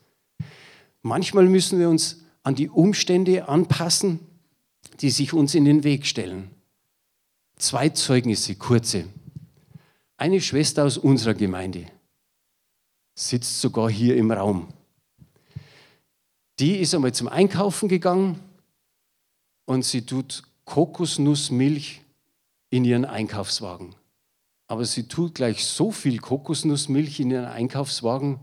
Manchmal 1.00 1.46
müssen 1.46 1.78
wir 1.78 1.88
uns 1.88 2.20
an 2.42 2.54
die 2.54 2.68
Umstände 2.68 3.48
anpassen, 3.48 4.20
die 5.00 5.09
sich 5.09 5.33
uns 5.33 5.54
in 5.54 5.64
den 5.64 5.85
Weg 5.85 6.04
stellen. 6.04 6.50
Zwei 7.56 7.88
Zeugnisse, 7.88 8.56
kurze. 8.56 9.04
Eine 10.18 10.42
Schwester 10.42 10.85
aus 10.85 10.98
unserer 10.98 11.33
Gemeinde 11.33 11.87
sitzt 13.20 13.61
sogar 13.61 13.90
hier 13.90 14.16
im 14.16 14.30
Raum. 14.30 14.68
Die 16.59 16.76
ist 16.76 16.94
einmal 16.94 17.12
zum 17.12 17.28
Einkaufen 17.28 17.88
gegangen 17.88 18.40
und 19.66 19.85
sie 19.85 20.02
tut 20.02 20.42
Kokosnussmilch 20.64 22.00
in 22.70 22.85
ihren 22.85 23.04
Einkaufswagen. 23.04 23.94
Aber 24.68 24.85
sie 24.85 25.06
tut 25.09 25.35
gleich 25.35 25.66
so 25.66 25.90
viel 25.90 26.18
Kokosnussmilch 26.18 27.20
in 27.20 27.30
ihren 27.30 27.44
Einkaufswagen, 27.44 28.40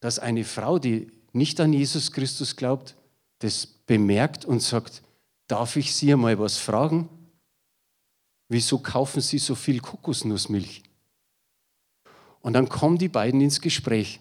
dass 0.00 0.18
eine 0.18 0.44
Frau, 0.44 0.78
die 0.78 1.12
nicht 1.32 1.60
an 1.60 1.72
Jesus 1.72 2.10
Christus 2.10 2.56
glaubt, 2.56 2.96
das 3.38 3.66
bemerkt 3.66 4.44
und 4.44 4.62
sagt, 4.62 5.02
darf 5.46 5.76
ich 5.76 5.94
Sie 5.94 6.12
einmal 6.12 6.38
was 6.38 6.58
fragen? 6.58 7.08
Wieso 8.48 8.78
kaufen 8.78 9.20
Sie 9.20 9.38
so 9.38 9.54
viel 9.54 9.80
Kokosnussmilch? 9.80 10.82
Und 12.42 12.52
dann 12.52 12.68
kommen 12.68 12.98
die 12.98 13.08
beiden 13.08 13.40
ins 13.40 13.60
Gespräch. 13.60 14.20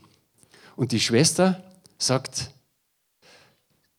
Und 0.75 0.91
die 0.91 0.99
Schwester 0.99 1.63
sagt 1.97 2.51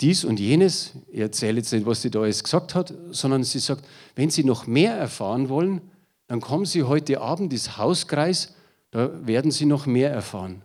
dies 0.00 0.24
und 0.24 0.40
jenes. 0.40 0.92
Ich 1.12 1.20
erzähle 1.20 1.58
jetzt 1.58 1.72
nicht, 1.72 1.86
was 1.86 2.02
sie 2.02 2.10
da 2.10 2.22
alles 2.22 2.42
gesagt 2.42 2.74
hat, 2.74 2.92
sondern 3.10 3.44
sie 3.44 3.60
sagt, 3.60 3.84
wenn 4.16 4.30
Sie 4.30 4.44
noch 4.44 4.66
mehr 4.66 4.94
erfahren 4.94 5.48
wollen, 5.48 5.80
dann 6.26 6.40
kommen 6.40 6.66
Sie 6.66 6.82
heute 6.82 7.20
Abend 7.20 7.52
ins 7.52 7.76
Hauskreis, 7.76 8.54
da 8.90 9.10
werden 9.26 9.50
Sie 9.50 9.64
noch 9.64 9.86
mehr 9.86 10.10
erfahren. 10.10 10.62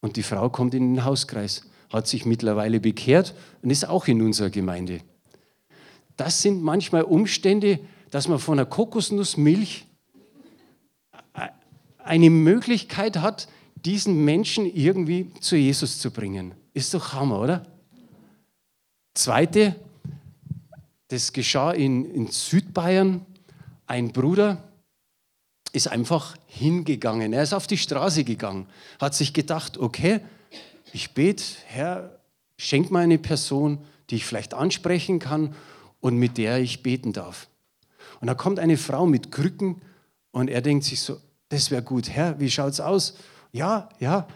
Und 0.00 0.16
die 0.16 0.22
Frau 0.22 0.48
kommt 0.48 0.74
in 0.74 0.94
den 0.94 1.04
Hauskreis, 1.04 1.62
hat 1.92 2.06
sich 2.06 2.24
mittlerweile 2.24 2.78
bekehrt 2.78 3.34
und 3.62 3.70
ist 3.70 3.88
auch 3.88 4.06
in 4.06 4.22
unserer 4.22 4.50
Gemeinde. 4.50 5.00
Das 6.16 6.42
sind 6.42 6.62
manchmal 6.62 7.02
Umstände, 7.02 7.80
dass 8.10 8.28
man 8.28 8.38
von 8.38 8.58
einer 8.58 8.66
Kokosnussmilch 8.66 9.87
eine 12.08 12.30
Möglichkeit 12.30 13.18
hat, 13.18 13.48
diesen 13.84 14.24
Menschen 14.24 14.66
irgendwie 14.66 15.32
zu 15.40 15.56
Jesus 15.56 15.98
zu 15.98 16.10
bringen. 16.10 16.54
Ist 16.74 16.94
doch 16.94 17.12
Hammer, 17.12 17.40
oder? 17.40 17.66
Zweite, 19.14 19.76
das 21.08 21.32
geschah 21.32 21.72
in, 21.72 22.04
in 22.04 22.28
Südbayern. 22.28 23.24
Ein 23.86 24.12
Bruder 24.12 24.64
ist 25.72 25.88
einfach 25.88 26.36
hingegangen. 26.46 27.32
Er 27.32 27.42
ist 27.42 27.52
auf 27.52 27.66
die 27.66 27.78
Straße 27.78 28.24
gegangen, 28.24 28.66
hat 29.00 29.14
sich 29.14 29.32
gedacht, 29.32 29.78
okay, 29.78 30.20
ich 30.92 31.12
bete, 31.14 31.44
Herr, 31.66 32.18
schenk 32.56 32.90
mir 32.90 33.00
eine 33.00 33.18
Person, 33.18 33.78
die 34.10 34.16
ich 34.16 34.24
vielleicht 34.24 34.54
ansprechen 34.54 35.18
kann 35.18 35.54
und 36.00 36.16
mit 36.16 36.38
der 36.38 36.58
ich 36.58 36.82
beten 36.82 37.12
darf. 37.12 37.48
Und 38.20 38.26
da 38.26 38.34
kommt 38.34 38.58
eine 38.58 38.78
Frau 38.78 39.06
mit 39.06 39.30
Krücken 39.30 39.82
und 40.30 40.48
er 40.48 40.62
denkt 40.62 40.84
sich 40.84 41.00
so, 41.00 41.20
das 41.48 41.70
wäre 41.70 41.82
gut. 41.82 42.10
Herr, 42.10 42.38
wie 42.40 42.50
schaut 42.50 42.72
es 42.72 42.80
aus? 42.80 43.14
Ja, 43.52 43.88
ja. 44.00 44.26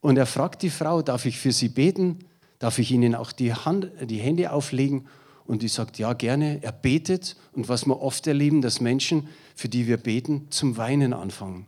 Und 0.00 0.16
er 0.16 0.26
fragt 0.26 0.62
die 0.62 0.70
Frau, 0.70 1.02
darf 1.02 1.26
ich 1.26 1.38
für 1.38 1.52
sie 1.52 1.68
beten? 1.68 2.20
Darf 2.58 2.78
ich 2.78 2.90
ihnen 2.90 3.14
auch 3.14 3.32
die, 3.32 3.52
Hand, 3.54 3.90
die 4.02 4.18
Hände 4.18 4.52
auflegen? 4.52 5.06
Und 5.44 5.62
die 5.62 5.68
sagt, 5.68 5.98
ja, 5.98 6.12
gerne. 6.12 6.62
Er 6.62 6.72
betet. 6.72 7.36
Und 7.52 7.68
was 7.68 7.86
wir 7.86 8.00
oft 8.00 8.26
erleben, 8.26 8.62
dass 8.62 8.80
Menschen, 8.80 9.28
für 9.54 9.68
die 9.68 9.86
wir 9.86 9.96
beten, 9.96 10.46
zum 10.50 10.76
Weinen 10.76 11.12
anfangen. 11.12 11.66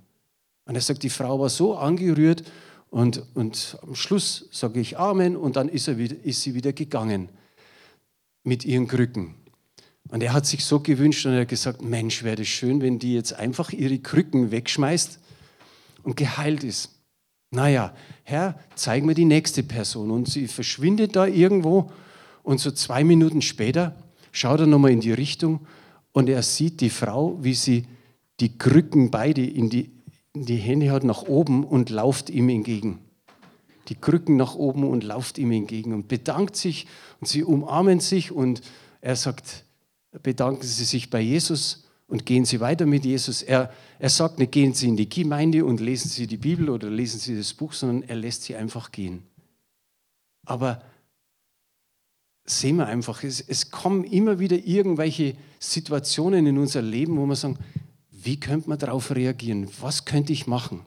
Und 0.66 0.74
er 0.74 0.80
sagt, 0.80 1.02
die 1.02 1.10
Frau 1.10 1.38
war 1.40 1.50
so 1.50 1.76
angerührt. 1.76 2.44
Und, 2.90 3.24
und 3.34 3.76
am 3.82 3.94
Schluss 3.94 4.48
sage 4.52 4.80
ich 4.80 4.98
Amen. 4.98 5.36
Und 5.36 5.56
dann 5.56 5.68
ist, 5.68 5.88
er 5.88 5.98
wieder, 5.98 6.16
ist 6.24 6.42
sie 6.42 6.54
wieder 6.54 6.72
gegangen 6.72 7.28
mit 8.42 8.64
ihren 8.64 8.86
Krücken. 8.86 9.34
Und 10.14 10.22
er 10.22 10.32
hat 10.32 10.46
sich 10.46 10.64
so 10.64 10.78
gewünscht 10.78 11.26
und 11.26 11.32
er 11.32 11.40
hat 11.40 11.48
gesagt, 11.48 11.82
Mensch, 11.82 12.22
wäre 12.22 12.36
das 12.36 12.46
schön, 12.46 12.80
wenn 12.80 13.00
die 13.00 13.14
jetzt 13.14 13.32
einfach 13.32 13.72
ihre 13.72 13.98
Krücken 13.98 14.52
wegschmeißt 14.52 15.18
und 16.04 16.16
geheilt 16.16 16.62
ist. 16.62 16.90
Naja, 17.50 17.92
Herr, 18.22 18.56
zeig 18.76 19.02
mir 19.02 19.14
die 19.14 19.24
nächste 19.24 19.64
Person. 19.64 20.12
Und 20.12 20.28
sie 20.28 20.46
verschwindet 20.46 21.16
da 21.16 21.26
irgendwo 21.26 21.90
und 22.44 22.60
so 22.60 22.70
zwei 22.70 23.02
Minuten 23.02 23.42
später 23.42 23.96
schaut 24.30 24.60
er 24.60 24.68
nochmal 24.68 24.92
in 24.92 25.00
die 25.00 25.10
Richtung 25.10 25.66
und 26.12 26.28
er 26.28 26.44
sieht 26.44 26.80
die 26.80 26.90
Frau, 26.90 27.36
wie 27.42 27.54
sie 27.54 27.84
die 28.38 28.56
Krücken 28.56 29.10
beide 29.10 29.44
in 29.44 29.68
die, 29.68 29.90
in 30.32 30.46
die 30.46 30.58
Hände 30.58 30.92
hat 30.92 31.02
nach 31.02 31.22
oben 31.22 31.64
und 31.64 31.90
lauft 31.90 32.30
ihm 32.30 32.50
entgegen. 32.50 33.00
Die 33.88 33.96
Krücken 33.96 34.36
nach 34.36 34.54
oben 34.54 34.84
und 34.84 35.02
lauft 35.02 35.38
ihm 35.38 35.50
entgegen 35.50 35.92
und 35.92 36.06
bedankt 36.06 36.54
sich 36.54 36.86
und 37.20 37.26
sie 37.26 37.42
umarmen 37.42 37.98
sich 37.98 38.30
und 38.30 38.60
er 39.00 39.16
sagt, 39.16 39.64
bedanken 40.22 40.62
Sie 40.62 40.84
sich 40.84 41.10
bei 41.10 41.20
Jesus 41.20 41.84
und 42.06 42.26
gehen 42.26 42.44
Sie 42.44 42.60
weiter 42.60 42.86
mit 42.86 43.04
Jesus. 43.04 43.42
Er, 43.42 43.72
er 43.98 44.10
sagt 44.10 44.38
nicht, 44.38 44.52
gehen 44.52 44.74
Sie 44.74 44.88
in 44.88 44.96
die 44.96 45.08
Gemeinde 45.08 45.64
und 45.64 45.80
lesen 45.80 46.08
Sie 46.08 46.26
die 46.26 46.36
Bibel 46.36 46.70
oder 46.70 46.90
lesen 46.90 47.18
Sie 47.18 47.36
das 47.36 47.54
Buch, 47.54 47.72
sondern 47.72 48.08
er 48.08 48.16
lässt 48.16 48.42
Sie 48.44 48.54
einfach 48.54 48.92
gehen. 48.92 49.22
Aber 50.46 50.82
sehen 52.44 52.76
wir 52.76 52.86
einfach, 52.86 53.22
es, 53.24 53.40
es 53.40 53.70
kommen 53.70 54.04
immer 54.04 54.38
wieder 54.38 54.56
irgendwelche 54.56 55.36
Situationen 55.58 56.46
in 56.46 56.58
unser 56.58 56.82
Leben, 56.82 57.16
wo 57.16 57.26
wir 57.26 57.36
sagen, 57.36 57.58
wie 58.10 58.38
könnte 58.38 58.68
man 58.68 58.78
darauf 58.78 59.14
reagieren? 59.14 59.68
Was 59.80 60.04
könnte 60.04 60.32
ich 60.32 60.46
machen? 60.46 60.84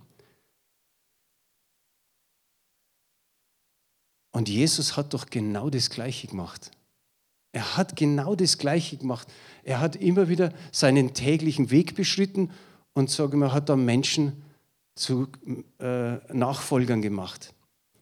Und 4.31 4.49
Jesus 4.49 4.97
hat 4.97 5.13
doch 5.13 5.25
genau 5.27 5.69
das 5.69 5.89
Gleiche 5.89 6.27
gemacht. 6.27 6.71
Er 7.57 7.75
hat 7.75 7.95
genau 7.95 8.35
das 8.35 8.59
Gleiche 8.59 8.97
gemacht. 8.97 9.27
Er 9.63 9.79
hat 9.79 9.95
immer 9.95 10.29
wieder 10.29 10.53
seinen 10.71 11.15
täglichen 11.15 11.71
Weg 11.71 11.95
beschritten 11.95 12.51
und 12.93 13.09
sagen 13.09 13.39
wir, 13.39 13.51
hat 13.51 13.67
da 13.67 13.75
Menschen 13.75 14.43
zu 14.93 15.27
äh, 15.79 16.17
Nachfolgern 16.31 17.01
gemacht. 17.01 17.55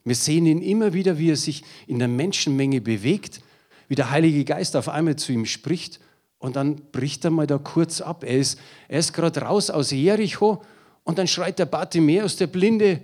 Wir 0.04 0.16
sehen 0.16 0.46
ihn 0.46 0.62
immer 0.62 0.92
wieder, 0.92 1.18
wie 1.20 1.32
er 1.32 1.38
sich 1.38 1.64
in 1.88 2.00
der 2.00 2.10
Menschenmenge 2.10 2.82
bewegt, 2.82 3.40
wie 3.88 3.96
der 3.96 4.12
Heilige 4.12 4.44
Geist 4.44 4.76
auf 4.76 4.90
einmal 4.90 5.16
zu 5.16 5.32
ihm 5.32 5.46
spricht 5.46 6.02
und 6.38 6.58
dann 6.58 6.76
bricht 6.92 7.24
er 7.24 7.32
mal 7.32 7.48
da 7.48 7.58
kurz 7.58 8.02
ab. 8.02 8.26
Er 8.26 8.38
ist, 8.38 8.60
er 8.90 9.00
ist 9.00 9.14
gerade 9.14 9.40
raus 9.40 9.70
aus 9.70 9.92
Jericho 9.92 10.64
und 11.06 11.18
dann 11.18 11.28
schreit 11.28 11.60
der 11.60 11.66
Bartimäus, 11.66 12.36
der 12.36 12.48
Blinde, 12.48 13.00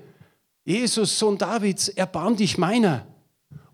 Jesus, 0.65 1.17
Sohn 1.17 1.37
Davids, 1.37 1.87
erbarm 1.87 2.35
dich 2.35 2.57
meiner. 2.57 3.07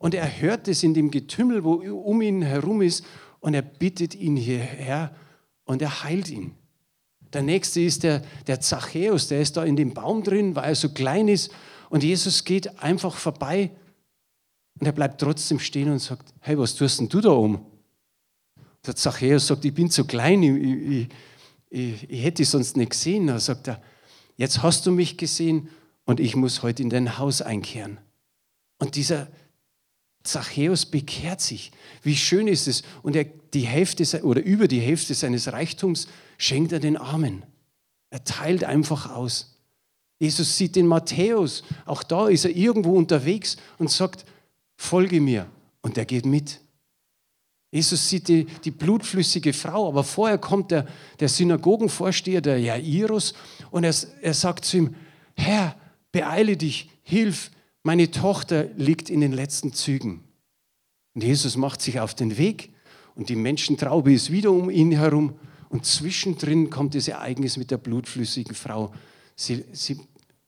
Und 0.07 0.13
er 0.13 0.39
hört 0.39 0.69
es 0.69 0.83
in 0.83 0.93
dem 0.93 1.11
Getümmel, 1.11 1.65
wo 1.65 1.73
um 1.73 2.21
ihn 2.21 2.41
herum 2.41 2.81
ist, 2.81 3.03
und 3.41 3.53
er 3.53 3.61
bittet 3.61 4.15
ihn 4.15 4.37
hierher 4.37 5.13
und 5.65 5.81
er 5.81 6.01
heilt 6.01 6.29
ihn. 6.29 6.55
Der 7.33 7.41
nächste 7.41 7.81
ist 7.81 8.03
der, 8.03 8.21
der 8.47 8.61
Zachäus, 8.61 9.27
der 9.27 9.41
ist 9.41 9.57
da 9.57 9.65
in 9.65 9.75
dem 9.75 9.93
Baum 9.93 10.23
drin, 10.23 10.55
weil 10.55 10.69
er 10.69 10.75
so 10.75 10.87
klein 10.87 11.27
ist. 11.27 11.51
Und 11.89 12.05
Jesus 12.05 12.45
geht 12.45 12.81
einfach 12.81 13.17
vorbei 13.17 13.69
und 14.79 14.85
er 14.85 14.93
bleibt 14.93 15.19
trotzdem 15.19 15.59
stehen 15.59 15.91
und 15.91 15.99
sagt: 15.99 16.33
Hey, 16.39 16.57
was 16.57 16.75
tust 16.75 17.01
denn 17.01 17.09
du 17.09 17.19
da 17.19 17.31
oben? 17.31 17.65
Der 18.85 18.95
Zachäus 18.95 19.47
sagt: 19.47 19.65
Ich 19.65 19.73
bin 19.73 19.91
zu 19.91 20.05
klein, 20.05 20.41
ich, 20.41 20.63
ich, 20.89 21.09
ich, 21.69 22.09
ich 22.09 22.23
hätte 22.23 22.43
dich 22.43 22.49
sonst 22.49 22.77
nicht 22.77 22.91
gesehen. 22.91 23.27
Da 23.27 23.41
sagt 23.41 23.67
er: 23.67 23.81
Jetzt 24.37 24.63
hast 24.63 24.85
du 24.85 24.91
mich 24.93 25.17
gesehen 25.17 25.67
und 26.05 26.21
ich 26.21 26.37
muss 26.37 26.63
heute 26.63 26.81
in 26.81 26.89
dein 26.89 27.17
Haus 27.17 27.41
einkehren. 27.41 27.99
Und 28.79 28.95
dieser, 28.95 29.27
Zachäus 30.27 30.85
bekehrt 30.85 31.41
sich. 31.41 31.71
Wie 32.03 32.15
schön 32.15 32.47
ist 32.47 32.67
es. 32.67 32.83
Und 33.01 33.15
er 33.15 33.25
die 33.25 33.65
Hälfte 33.65 34.23
oder 34.23 34.43
über 34.43 34.67
die 34.67 34.79
Hälfte 34.79 35.13
seines 35.13 35.51
Reichtums 35.51 36.07
schenkt 36.37 36.71
er 36.71 36.79
den 36.79 36.97
Armen. 36.97 37.43
Er 38.09 38.23
teilt 38.23 38.63
einfach 38.63 39.09
aus. 39.09 39.57
Jesus 40.19 40.57
sieht 40.57 40.75
den 40.75 40.87
Matthäus. 40.87 41.63
Auch 41.85 42.03
da 42.03 42.27
ist 42.27 42.45
er 42.45 42.55
irgendwo 42.55 42.95
unterwegs 42.95 43.57
und 43.77 43.91
sagt, 43.91 44.25
folge 44.75 45.21
mir. 45.21 45.47
Und 45.81 45.97
er 45.97 46.05
geht 46.05 46.25
mit. 46.25 46.59
Jesus 47.71 48.09
sieht 48.09 48.27
die, 48.27 48.45
die 48.45 48.71
blutflüssige 48.71 49.51
Frau, 49.53 49.89
aber 49.89 50.03
vorher 50.03 50.37
kommt 50.37 50.71
der, 50.71 50.87
der 51.19 51.27
Synagogenvorsteher, 51.27 52.41
der 52.41 52.59
Jairus, 52.59 53.33
und 53.71 53.83
er, 53.83 53.93
er 54.21 54.33
sagt 54.33 54.65
zu 54.65 54.77
ihm, 54.77 54.95
Herr, 55.35 55.75
beeile 56.11 56.55
dich, 56.55 56.89
hilf, 57.03 57.51
meine 57.83 58.11
Tochter 58.11 58.65
liegt 58.75 59.09
in 59.09 59.21
den 59.21 59.31
letzten 59.31 59.73
Zügen. 59.73 60.23
Und 61.15 61.23
Jesus 61.23 61.57
macht 61.57 61.81
sich 61.81 61.99
auf 61.99 62.13
den 62.13 62.37
Weg 62.37 62.73
und 63.15 63.29
die 63.29 63.35
Menschentraube 63.35 64.13
ist 64.13 64.31
wieder 64.31 64.51
um 64.51 64.69
ihn 64.69 64.91
herum. 64.91 65.33
Und 65.69 65.85
zwischendrin 65.85 66.69
kommt 66.69 66.95
das 66.95 67.07
Ereignis 67.07 67.57
mit 67.57 67.71
der 67.71 67.77
blutflüssigen 67.77 68.55
Frau. 68.55 68.93
Sie, 69.35 69.65
sie 69.73 69.99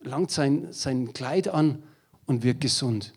langt 0.02 0.32
sein, 0.32 0.68
sein 0.72 1.14
Kleid 1.14 1.48
an 1.48 1.84
und 2.26 2.44
wird 2.44 2.62
gesund. 2.62 3.14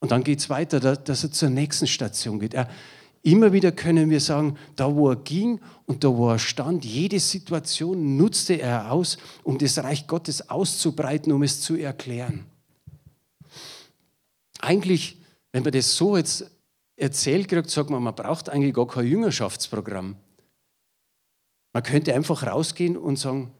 Und 0.00 0.12
dann 0.12 0.24
geht 0.24 0.38
es 0.38 0.48
weiter, 0.48 0.80
dass 0.80 1.24
er 1.24 1.32
zur 1.32 1.50
nächsten 1.50 1.86
Station 1.86 2.40
geht. 2.40 2.54
Er, 2.54 2.68
immer 3.22 3.52
wieder 3.52 3.70
können 3.70 4.08
wir 4.08 4.20
sagen, 4.20 4.56
da 4.76 4.94
wo 4.94 5.10
er 5.10 5.16
ging 5.16 5.60
und 5.86 6.04
da 6.04 6.08
wo 6.08 6.30
er 6.30 6.38
stand, 6.38 6.84
jede 6.84 7.20
Situation 7.20 8.16
nutzte 8.16 8.54
er 8.54 8.90
aus, 8.90 9.18
um 9.42 9.58
das 9.58 9.78
Reich 9.78 10.06
Gottes 10.06 10.48
auszubreiten, 10.48 11.32
um 11.32 11.42
es 11.42 11.60
zu 11.60 11.76
erklären. 11.76 12.46
Eigentlich, 14.60 15.18
wenn 15.52 15.62
man 15.62 15.72
das 15.72 15.96
so 15.96 16.16
jetzt 16.16 16.50
erzählt 16.96 17.48
kriegt, 17.48 17.70
sagt 17.70 17.90
man, 17.90 18.02
man 18.02 18.14
braucht 18.14 18.48
eigentlich 18.48 18.74
gar 18.74 18.86
kein 18.86 19.06
Jüngerschaftsprogramm. 19.06 20.16
Man 21.72 21.82
könnte 21.82 22.14
einfach 22.14 22.46
rausgehen 22.46 22.96
und 22.96 23.16
sagen, 23.16 23.52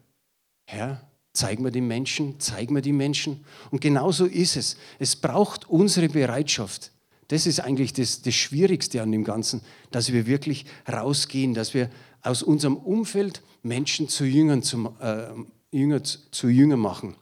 Herr, 0.65 1.01
zeig 1.33 1.59
mir 1.59 1.71
die 1.71 1.81
Menschen, 1.81 2.39
zeig 2.39 2.69
mir 2.71 2.81
die 2.81 2.93
Menschen. 2.93 3.43
Und 3.71 3.81
genauso 3.81 4.25
ist 4.25 4.57
es. 4.57 4.77
Es 4.99 5.15
braucht 5.15 5.69
unsere 5.69 6.09
Bereitschaft. 6.09 6.91
Das 7.29 7.47
ist 7.47 7.61
eigentlich 7.61 7.93
das, 7.93 8.21
das 8.21 8.35
Schwierigste 8.35 9.01
an 9.01 9.11
dem 9.11 9.23
Ganzen, 9.23 9.61
dass 9.91 10.11
wir 10.11 10.27
wirklich 10.27 10.65
rausgehen, 10.91 11.53
dass 11.53 11.73
wir 11.73 11.89
aus 12.21 12.43
unserem 12.43 12.75
Umfeld 12.75 13.41
Menschen 13.63 14.09
zu 14.09 14.25
Jüngern, 14.25 14.63
zu, 14.63 14.93
äh, 14.99 15.29
Jünger, 15.71 16.03
zu 16.03 16.49
Jünger 16.49 16.77
machen. 16.77 17.15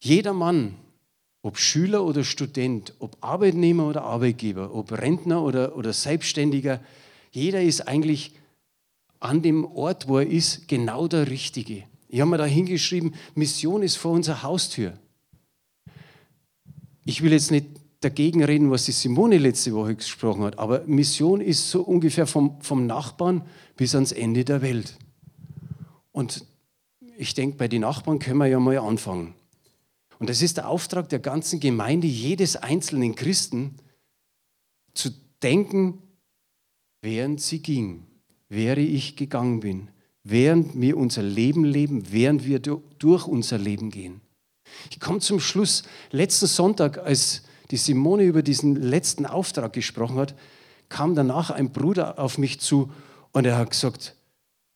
Jeder 0.00 0.32
Mann, 0.32 0.74
ob 1.42 1.58
Schüler 1.58 2.04
oder 2.04 2.22
Student, 2.24 2.94
ob 3.00 3.16
Arbeitnehmer 3.20 3.88
oder 3.88 4.02
Arbeitgeber, 4.02 4.74
ob 4.74 4.92
Rentner 4.92 5.42
oder, 5.42 5.76
oder 5.76 5.92
Selbstständiger, 5.92 6.80
jeder 7.32 7.62
ist 7.62 7.88
eigentlich 7.88 8.32
an 9.18 9.42
dem 9.42 9.64
Ort, 9.64 10.08
wo 10.08 10.18
er 10.18 10.26
ist, 10.26 10.68
genau 10.68 11.08
der 11.08 11.28
Richtige. 11.28 11.84
Ich 12.08 12.20
habe 12.20 12.30
mir 12.30 12.38
da 12.38 12.44
hingeschrieben, 12.44 13.14
Mission 13.34 13.82
ist 13.82 13.96
vor 13.96 14.12
unserer 14.12 14.42
Haustür. 14.42 14.98
Ich 17.04 17.22
will 17.22 17.32
jetzt 17.32 17.50
nicht 17.50 17.66
dagegen 18.00 18.44
reden, 18.44 18.70
was 18.70 18.84
die 18.84 18.92
Simone 18.92 19.38
letzte 19.38 19.72
Woche 19.74 19.94
gesprochen 19.94 20.42
hat, 20.44 20.58
aber 20.58 20.84
Mission 20.86 21.40
ist 21.40 21.70
so 21.70 21.82
ungefähr 21.82 22.26
vom, 22.26 22.60
vom 22.60 22.86
Nachbarn 22.86 23.42
bis 23.76 23.94
ans 23.94 24.12
Ende 24.12 24.44
der 24.44 24.62
Welt. 24.62 24.96
Und 26.12 26.44
ich 27.16 27.34
denke, 27.34 27.56
bei 27.56 27.68
den 27.68 27.82
Nachbarn 27.82 28.18
können 28.18 28.38
wir 28.38 28.46
ja 28.46 28.60
mal 28.60 28.78
anfangen. 28.78 29.34
Und 30.22 30.30
das 30.30 30.40
ist 30.40 30.56
der 30.56 30.68
Auftrag 30.68 31.08
der 31.08 31.18
ganzen 31.18 31.58
Gemeinde, 31.58 32.06
jedes 32.06 32.54
einzelnen 32.54 33.16
Christen, 33.16 33.74
zu 34.94 35.10
denken, 35.42 35.98
während 37.00 37.40
sie 37.40 37.60
ging, 37.60 38.06
während 38.48 38.88
ich 38.88 39.16
gegangen 39.16 39.58
bin, 39.58 39.88
während 40.22 40.80
wir 40.80 40.96
unser 40.96 41.24
Leben 41.24 41.64
leben, 41.64 42.12
während 42.12 42.44
wir 42.44 42.60
durch 42.60 43.26
unser 43.26 43.58
Leben 43.58 43.90
gehen. 43.90 44.20
Ich 44.92 45.00
komme 45.00 45.18
zum 45.18 45.40
Schluss. 45.40 45.82
Letzten 46.12 46.46
Sonntag, 46.46 46.98
als 46.98 47.42
die 47.72 47.76
Simone 47.76 48.22
über 48.22 48.44
diesen 48.44 48.76
letzten 48.76 49.26
Auftrag 49.26 49.72
gesprochen 49.72 50.18
hat, 50.18 50.36
kam 50.88 51.16
danach 51.16 51.50
ein 51.50 51.72
Bruder 51.72 52.20
auf 52.20 52.38
mich 52.38 52.60
zu 52.60 52.92
und 53.32 53.44
er 53.44 53.56
hat 53.56 53.70
gesagt, 53.70 54.14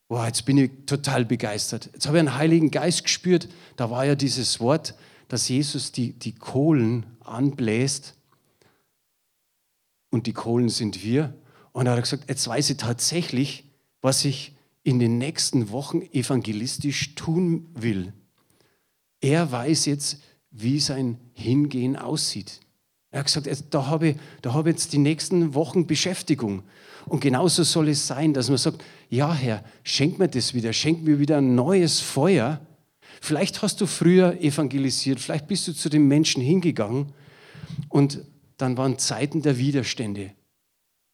wow, 0.09 0.27
jetzt 0.27 0.45
bin 0.45 0.59
ich 0.59 0.73
total 0.87 1.25
begeistert. 1.25 1.89
Jetzt 1.93 2.09
habe 2.09 2.17
ich 2.17 2.23
einen 2.23 2.35
Heiligen 2.35 2.73
Geist 2.73 3.05
gespürt. 3.05 3.49
Da 3.77 3.93
war 3.93 4.05
ja 4.05 4.17
dieses 4.17 4.59
Wort, 4.59 4.97
dass 5.29 5.49
Jesus 5.49 5.93
die, 5.93 6.12
die 6.12 6.33
Kohlen 6.33 7.07
anbläst 7.21 8.15
und 10.11 10.27
die 10.27 10.33
Kohlen 10.33 10.69
sind 10.69 11.03
wir. 11.03 11.35
Und 11.73 11.87
er 11.87 11.93
hat 11.93 12.03
gesagt, 12.03 12.29
jetzt 12.29 12.47
weiß 12.47 12.71
ich 12.71 12.77
tatsächlich, 12.77 13.65
was 14.01 14.25
ich 14.25 14.55
in 14.83 14.99
den 14.99 15.19
nächsten 15.19 15.71
Wochen 15.71 16.01
evangelistisch 16.01 17.15
tun 17.17 17.67
will. 17.75 18.12
Er 19.21 19.51
weiß 19.51 19.87
jetzt, 19.87 20.21
wie 20.51 20.79
sein 20.79 21.19
Hingehen 21.35 21.97
aussieht. 21.97 22.61
Er 23.11 23.21
hat 23.21 23.27
gesagt, 23.27 23.49
da 23.71 23.87
habe 23.87 24.09
ich, 24.09 24.17
da 24.43 24.53
habe 24.53 24.71
jetzt 24.71 24.93
die 24.93 24.99
nächsten 24.99 25.55
Wochen 25.55 25.87
Beschäftigung. 25.87 26.62
Und 27.07 27.21
genauso 27.21 27.62
soll 27.62 27.89
es 27.89 28.07
sein, 28.07 28.33
dass 28.33 28.49
man 28.49 28.59
sagt, 28.59 28.85
ja 29.09 29.33
Herr, 29.33 29.65
schenk 29.83 30.19
mir 30.19 30.29
das 30.29 30.55
wieder, 30.55 30.73
schenk 30.73 31.03
mir 31.03 31.19
wieder 31.19 31.39
ein 31.39 31.55
neues 31.55 32.01
Feuer, 32.01 32.61
Vielleicht 33.27 33.61
hast 33.61 33.81
du 33.81 33.87
früher 33.87 34.41
evangelisiert, 34.41 35.19
vielleicht 35.19 35.49
bist 35.49 35.67
du 35.67 35.73
zu 35.73 35.89
den 35.89 36.07
Menschen 36.07 36.41
hingegangen 36.41 37.12
und 37.89 38.21
dann 38.57 38.77
waren 38.77 39.01
Zeiten 39.01 39.43
der 39.43 39.59
Widerstände. 39.59 40.31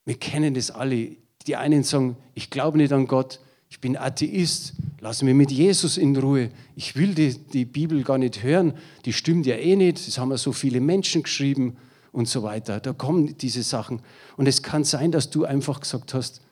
Wir 0.04 0.16
kennen 0.16 0.52
das 0.52 0.70
alle. 0.70 1.16
Die 1.46 1.56
einen 1.56 1.84
sagen, 1.84 2.18
ich 2.34 2.50
glaube 2.50 2.76
nicht 2.76 2.92
an 2.92 3.06
Gott, 3.06 3.40
ich 3.70 3.80
bin 3.80 3.96
Atheist, 3.96 4.74
lass 5.00 5.22
mich 5.22 5.34
mit 5.34 5.50
Jesus 5.50 5.96
in 5.96 6.14
Ruhe. 6.14 6.50
Ich 6.76 6.96
will 6.96 7.14
die, 7.14 7.32
die 7.32 7.64
Bibel 7.64 8.02
gar 8.02 8.18
nicht 8.18 8.42
hören, 8.42 8.74
die 9.06 9.14
stimmt 9.14 9.46
ja 9.46 9.56
eh 9.56 9.74
nicht, 9.74 10.06
das 10.06 10.18
haben 10.18 10.32
ja 10.32 10.36
so 10.36 10.52
viele 10.52 10.82
Menschen 10.82 11.22
geschrieben 11.22 11.78
und 12.12 12.28
so 12.28 12.42
weiter. 12.42 12.78
Da 12.80 12.92
kommen 12.92 13.38
diese 13.38 13.62
Sachen. 13.62 14.02
Und 14.36 14.46
es 14.46 14.62
kann 14.62 14.84
sein, 14.84 15.12
dass 15.12 15.30
du 15.30 15.46
einfach 15.46 15.80
gesagt 15.80 16.12
hast, 16.12 16.42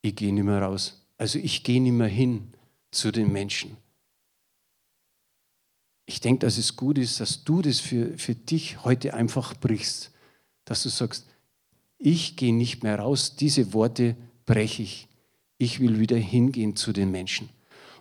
ich 0.00 0.16
gehe 0.16 0.32
nicht 0.32 0.44
mehr 0.44 0.62
raus. 0.62 1.06
Also 1.18 1.38
ich 1.38 1.62
gehe 1.62 1.82
nicht 1.82 1.92
mehr 1.92 2.08
hin 2.08 2.54
zu 2.90 3.12
den 3.12 3.30
Menschen. 3.30 3.76
Ich 6.10 6.20
denke, 6.20 6.44
dass 6.44 6.58
es 6.58 6.74
gut 6.74 6.98
ist, 6.98 7.20
dass 7.20 7.44
du 7.44 7.62
das 7.62 7.78
für, 7.78 8.18
für 8.18 8.34
dich 8.34 8.82
heute 8.82 9.14
einfach 9.14 9.54
brichst. 9.54 10.10
Dass 10.64 10.82
du 10.82 10.88
sagst, 10.88 11.28
ich 11.98 12.34
gehe 12.34 12.52
nicht 12.52 12.82
mehr 12.82 12.98
raus, 12.98 13.36
diese 13.36 13.72
Worte 13.74 14.16
breche 14.44 14.82
ich. 14.82 15.06
Ich 15.56 15.78
will 15.78 16.00
wieder 16.00 16.16
hingehen 16.16 16.74
zu 16.74 16.92
den 16.92 17.12
Menschen. 17.12 17.48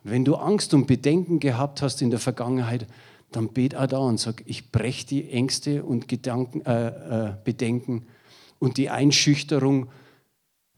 Und 0.04 0.10
wenn 0.10 0.26
du 0.26 0.38
Angst 0.38 0.74
und 0.74 0.88
Bedenken 0.88 1.40
gehabt 1.40 1.84
hast 1.84 2.02
in 2.02 2.10
der 2.10 2.18
Vergangenheit, 2.18 2.88
dann 3.32 3.50
bet 3.50 3.76
auch 3.76 3.86
da 3.86 4.00
und 4.00 4.20
sag, 4.20 4.42
ich 4.48 4.72
breche 4.72 5.06
die 5.06 5.30
Ängste 5.30 5.84
und 5.84 6.08
Gedanken, 6.08 6.66
äh, 6.66 7.28
äh, 7.28 7.34
Bedenken 7.44 8.08
und 8.58 8.78
die 8.78 8.90
Einschüchterung. 8.90 9.88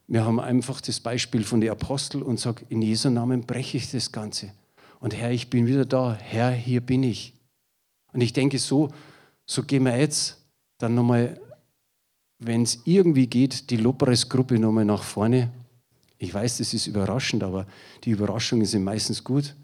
Wir 0.06 0.26
haben 0.26 0.42
einfach 0.42 0.82
das 0.82 1.00
Beispiel 1.00 1.46
von 1.46 1.62
den 1.62 1.70
Aposteln 1.70 2.24
und 2.24 2.42
sag, 2.42 2.66
in 2.68 2.82
Jesu 2.82 3.10
Namen 3.10 3.44
breche 3.46 3.78
ich 3.78 3.90
das 3.90 4.12
Ganze. 4.12 4.52
Und 5.02 5.16
Herr, 5.16 5.32
ich 5.32 5.50
bin 5.50 5.66
wieder 5.66 5.84
da. 5.84 6.14
Herr, 6.14 6.52
hier 6.52 6.80
bin 6.80 7.02
ich. 7.02 7.34
Und 8.14 8.22
ich 8.22 8.34
denke, 8.34 8.60
so, 8.60 8.90
so 9.46 9.64
gehen 9.64 9.84
wir 9.84 9.98
jetzt 9.98 10.38
dann 10.78 10.94
nochmal, 10.94 11.42
wenn 12.38 12.62
es 12.62 12.82
irgendwie 12.86 13.26
geht, 13.26 13.72
die 13.72 13.78
Lobpreisgruppe 13.78 14.60
nochmal 14.60 14.86
nach 14.86 15.04
vorne. 15.04 15.52
Ich 16.20 16.32
weiß, 16.32 16.60
das 16.60 16.76
ist 16.76 16.86
überraschend, 16.86 17.42
aber 17.42 17.66
die 18.04 18.12
Überraschungen 18.12 18.66
sind 18.66 18.84
meistens 18.84 19.24
gut. 19.24 19.56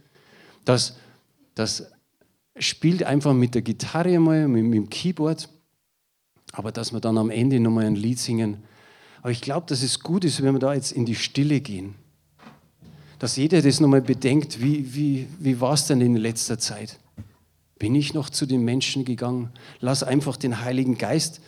Das, 0.65 0.97
das 1.53 1.91
spielt 2.57 3.03
einfach 3.03 3.33
mit 3.33 3.53
der 3.53 3.61
Gitarre 3.61 4.19
mal, 4.19 4.47
mit, 4.47 4.63
mit 4.63 4.73
dem 4.73 4.89
Keyboard, 4.89 5.49
aber 6.51 6.71
dass 6.71 6.93
wir 6.93 6.99
dann 6.99 7.17
am 7.19 7.29
Ende 7.29 7.59
nochmal 7.59 7.85
ein 7.85 7.95
Lied 7.95 8.17
singen. 8.17 8.63
Aber 9.21 9.29
ich 9.29 9.41
glaube, 9.41 9.67
dass 9.67 9.83
es 9.83 9.99
gut 9.99 10.25
ist, 10.25 10.41
wenn 10.41 10.55
wir 10.55 10.59
da 10.59 10.73
jetzt 10.73 10.91
in 10.91 11.05
die 11.05 11.15
Stille 11.15 11.61
gehen 11.61 11.93
dass 13.19 13.35
jeder 13.35 13.61
das 13.61 13.79
nochmal 13.79 14.01
bedenkt, 14.01 14.61
wie, 14.61 14.93
wie, 14.93 15.27
wie 15.39 15.59
war 15.59 15.73
es 15.73 15.87
denn 15.87 16.01
in 16.01 16.15
letzter 16.15 16.59
Zeit? 16.59 16.99
Bin 17.79 17.95
ich 17.95 18.13
noch 18.13 18.29
zu 18.29 18.45
den 18.45 18.63
Menschen 18.63 19.05
gegangen? 19.05 19.51
Lass 19.79 20.03
einfach 20.03 20.37
den 20.37 20.61
Heiligen 20.61 20.97
Geist 20.97 21.41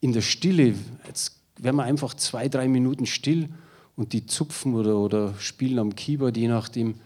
in 0.00 0.12
der 0.12 0.22
Stille, 0.22 0.74
jetzt 1.06 1.36
werden 1.58 1.76
wir 1.76 1.84
einfach 1.84 2.14
zwei, 2.14 2.48
drei 2.48 2.68
Minuten 2.68 3.06
still 3.06 3.48
und 3.96 4.12
die 4.12 4.26
zupfen 4.26 4.74
oder, 4.74 4.98
oder 4.98 5.34
spielen 5.38 5.78
am 5.78 5.94
Keyboard, 5.94 6.36
je 6.36 6.48
nachdem, 6.48 6.96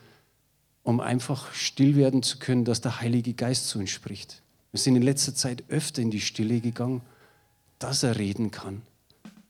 um 0.82 1.00
einfach 1.00 1.52
still 1.52 1.96
werden 1.96 2.22
zu 2.22 2.38
können, 2.38 2.64
dass 2.64 2.80
der 2.80 3.00
Heilige 3.00 3.34
Geist 3.34 3.68
zu 3.68 3.78
uns 3.78 3.90
spricht. 3.90 4.42
Wir 4.72 4.80
sind 4.80 4.96
in 4.96 5.02
letzter 5.02 5.34
Zeit 5.34 5.64
öfter 5.68 6.02
in 6.02 6.10
die 6.10 6.20
Stille 6.20 6.60
gegangen, 6.60 7.02
dass 7.78 8.02
er 8.02 8.18
reden 8.18 8.50
kann. 8.50 8.82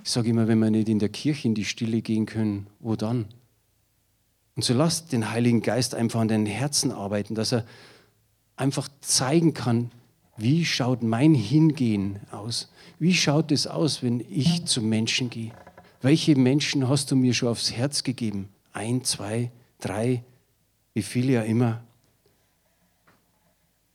Ich 0.03 0.11
sage 0.11 0.31
immer, 0.31 0.49
wenn 0.49 0.59
wir 0.59 0.71
nicht 0.71 0.89
in 0.89 0.99
der 0.99 1.09
Kirche 1.09 1.49
in 1.49 1.55
die 1.55 1.65
Stille 1.65 2.03
gehen 2.03 2.27
können, 2.27 2.67
wo 2.79 2.97
dann? 2.97 3.27
Und 4.57 4.65
so 4.65 4.75
lasst 4.75 5.13
den 5.13 5.31
Heiligen 5.31 5.63
Geist 5.63 5.95
einfach 5.95 6.21
an 6.21 6.29
deinen 6.29 6.47
Herzen 6.47 6.93
arbeiten, 6.93 7.35
dass 7.35 7.53
er 7.53 7.65
einfach 8.57 8.89
zeigen 9.01 9.55
kann, 9.55 9.91
wie 10.37 10.65
schaut 10.65 11.03
mein 11.03 11.35
Hingehen 11.35 12.19
aus? 12.31 12.71
Wie 12.99 13.15
schaut 13.15 13.53
es 13.53 13.67
aus, 13.67 14.03
wenn 14.03 14.25
ich 14.31 14.65
zu 14.65 14.83
Menschen 14.83 15.31
gehe? 15.31 15.53
Welche 16.03 16.35
Menschen 16.37 16.89
hast 16.89 17.11
du 17.11 17.17
mir 17.17 17.35
schon 17.35 17.49
aufs 17.49 17.73
Herz 17.73 18.03
gegeben? 18.03 18.49
Ein, 18.73 19.05
zwei, 19.05 19.51
drei, 19.81 20.23
wie 20.95 21.03
viele 21.03 21.33
ja 21.33 21.43
immer. 21.43 21.83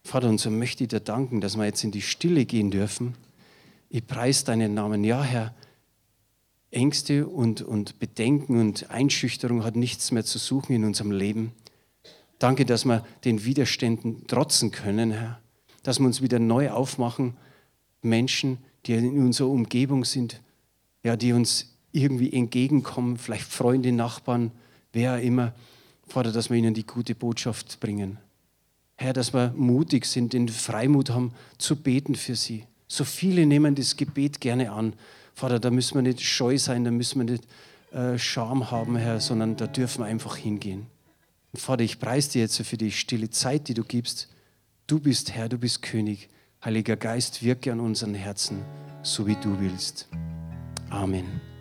Vater, 0.04 0.30
und 0.30 0.40
so 0.40 0.52
möchte 0.52 0.84
ich 0.84 0.90
dir 0.90 1.00
danken, 1.00 1.42
dass 1.42 1.58
wir 1.58 1.66
jetzt 1.66 1.84
in 1.84 1.92
die 1.92 2.04
Stille 2.04 2.46
gehen 2.46 2.70
dürfen. 2.70 3.16
Ich 3.90 4.06
preise 4.06 4.46
deinen 4.46 4.76
Namen. 4.76 5.04
Ja, 5.04 5.24
Herr, 5.24 5.54
Ängste 6.76 7.28
und, 7.28 7.62
und 7.62 8.00
Bedenken 8.00 8.60
und 8.60 8.90
Einschüchterung 8.92 9.64
hat 9.64 9.76
nichts 9.76 10.12
mehr 10.12 10.26
zu 10.26 10.38
suchen 10.38 10.76
in 10.76 10.84
unserem 10.84 11.12
Leben. 11.12 11.54
Danke, 12.40 12.66
dass 12.66 12.86
wir 12.86 13.06
den 13.24 13.46
Widerständen 13.46 14.28
trotzen 14.28 14.72
können, 14.72 15.12
Herr. 15.12 15.40
Dass 15.84 16.00
wir 16.00 16.06
uns 16.06 16.22
wieder 16.22 16.40
neu 16.40 16.72
aufmachen, 16.72 17.36
Menschen, 18.02 18.58
die 18.86 18.94
in 18.94 19.18
unserer 19.18 19.50
Umgebung 19.50 20.06
sind, 20.06 20.42
ja, 21.04 21.16
die 21.16 21.34
uns 21.34 21.74
irgendwie 21.92 22.34
entgegenkommen, 22.34 23.18
vielleicht 23.18 23.46
Freunde, 23.46 23.92
Nachbarn, 23.92 24.52
wer 24.92 25.22
immer. 25.22 25.54
Vater, 26.08 26.32
dass 26.32 26.50
wir 26.50 26.58
ihnen 26.58 26.74
die 26.74 26.86
gute 26.86 27.16
Botschaft 27.16 27.80
bringen. 27.80 28.18
Herr, 28.98 29.14
dass 29.14 29.34
wir 29.34 29.54
mutig 29.56 30.06
sind, 30.06 30.34
den 30.34 30.50
Freimut 30.50 31.10
haben, 31.10 31.34
zu 31.58 31.76
beten 31.76 32.16
für 32.16 32.36
sie. 32.36 32.66
So 32.88 33.04
viele 33.04 33.46
nehmen 33.46 33.76
das 33.76 33.98
Gebet 33.98 34.40
gerne 34.40 34.72
an. 34.72 34.94
Vater, 35.36 35.60
da 35.60 35.70
müssen 35.70 35.96
wir 35.96 36.02
nicht 36.02 36.22
scheu 36.22 36.58
sein, 36.58 36.86
da 36.86 36.92
müssen 36.92 37.20
wir 37.20 37.34
nicht 37.34 37.44
äh, 37.92 38.18
Scham 38.18 38.72
haben, 38.72 38.96
Herr, 38.96 39.20
sondern 39.20 39.58
da 39.58 39.68
dürfen 39.68 40.00
wir 40.00 40.06
einfach 40.06 40.38
hingehen. 40.38 40.88
Und 41.54 41.60
Vater, 41.60 41.84
ich 41.84 42.00
preise 42.00 42.32
dir 42.32 42.42
jetzt 42.42 42.62
für 42.62 42.78
die 42.78 42.92
stille 42.92 43.30
Zeit, 43.30 43.68
die 43.68 43.74
du 43.74 43.84
gibst. 43.84 44.30
Du 44.88 45.00
bist 45.00 45.34
Herr, 45.34 45.50
du 45.50 45.58
bist 45.58 45.82
König. 45.82 46.30
Heiliger 46.64 46.96
Geist, 46.96 47.44
wirke 47.44 47.72
an 47.72 47.80
unseren 47.80 48.16
Herzen, 48.16 48.64
so 49.04 49.28
wie 49.28 49.36
du 49.36 49.60
willst. 49.60 50.08
Amen. 50.90 51.55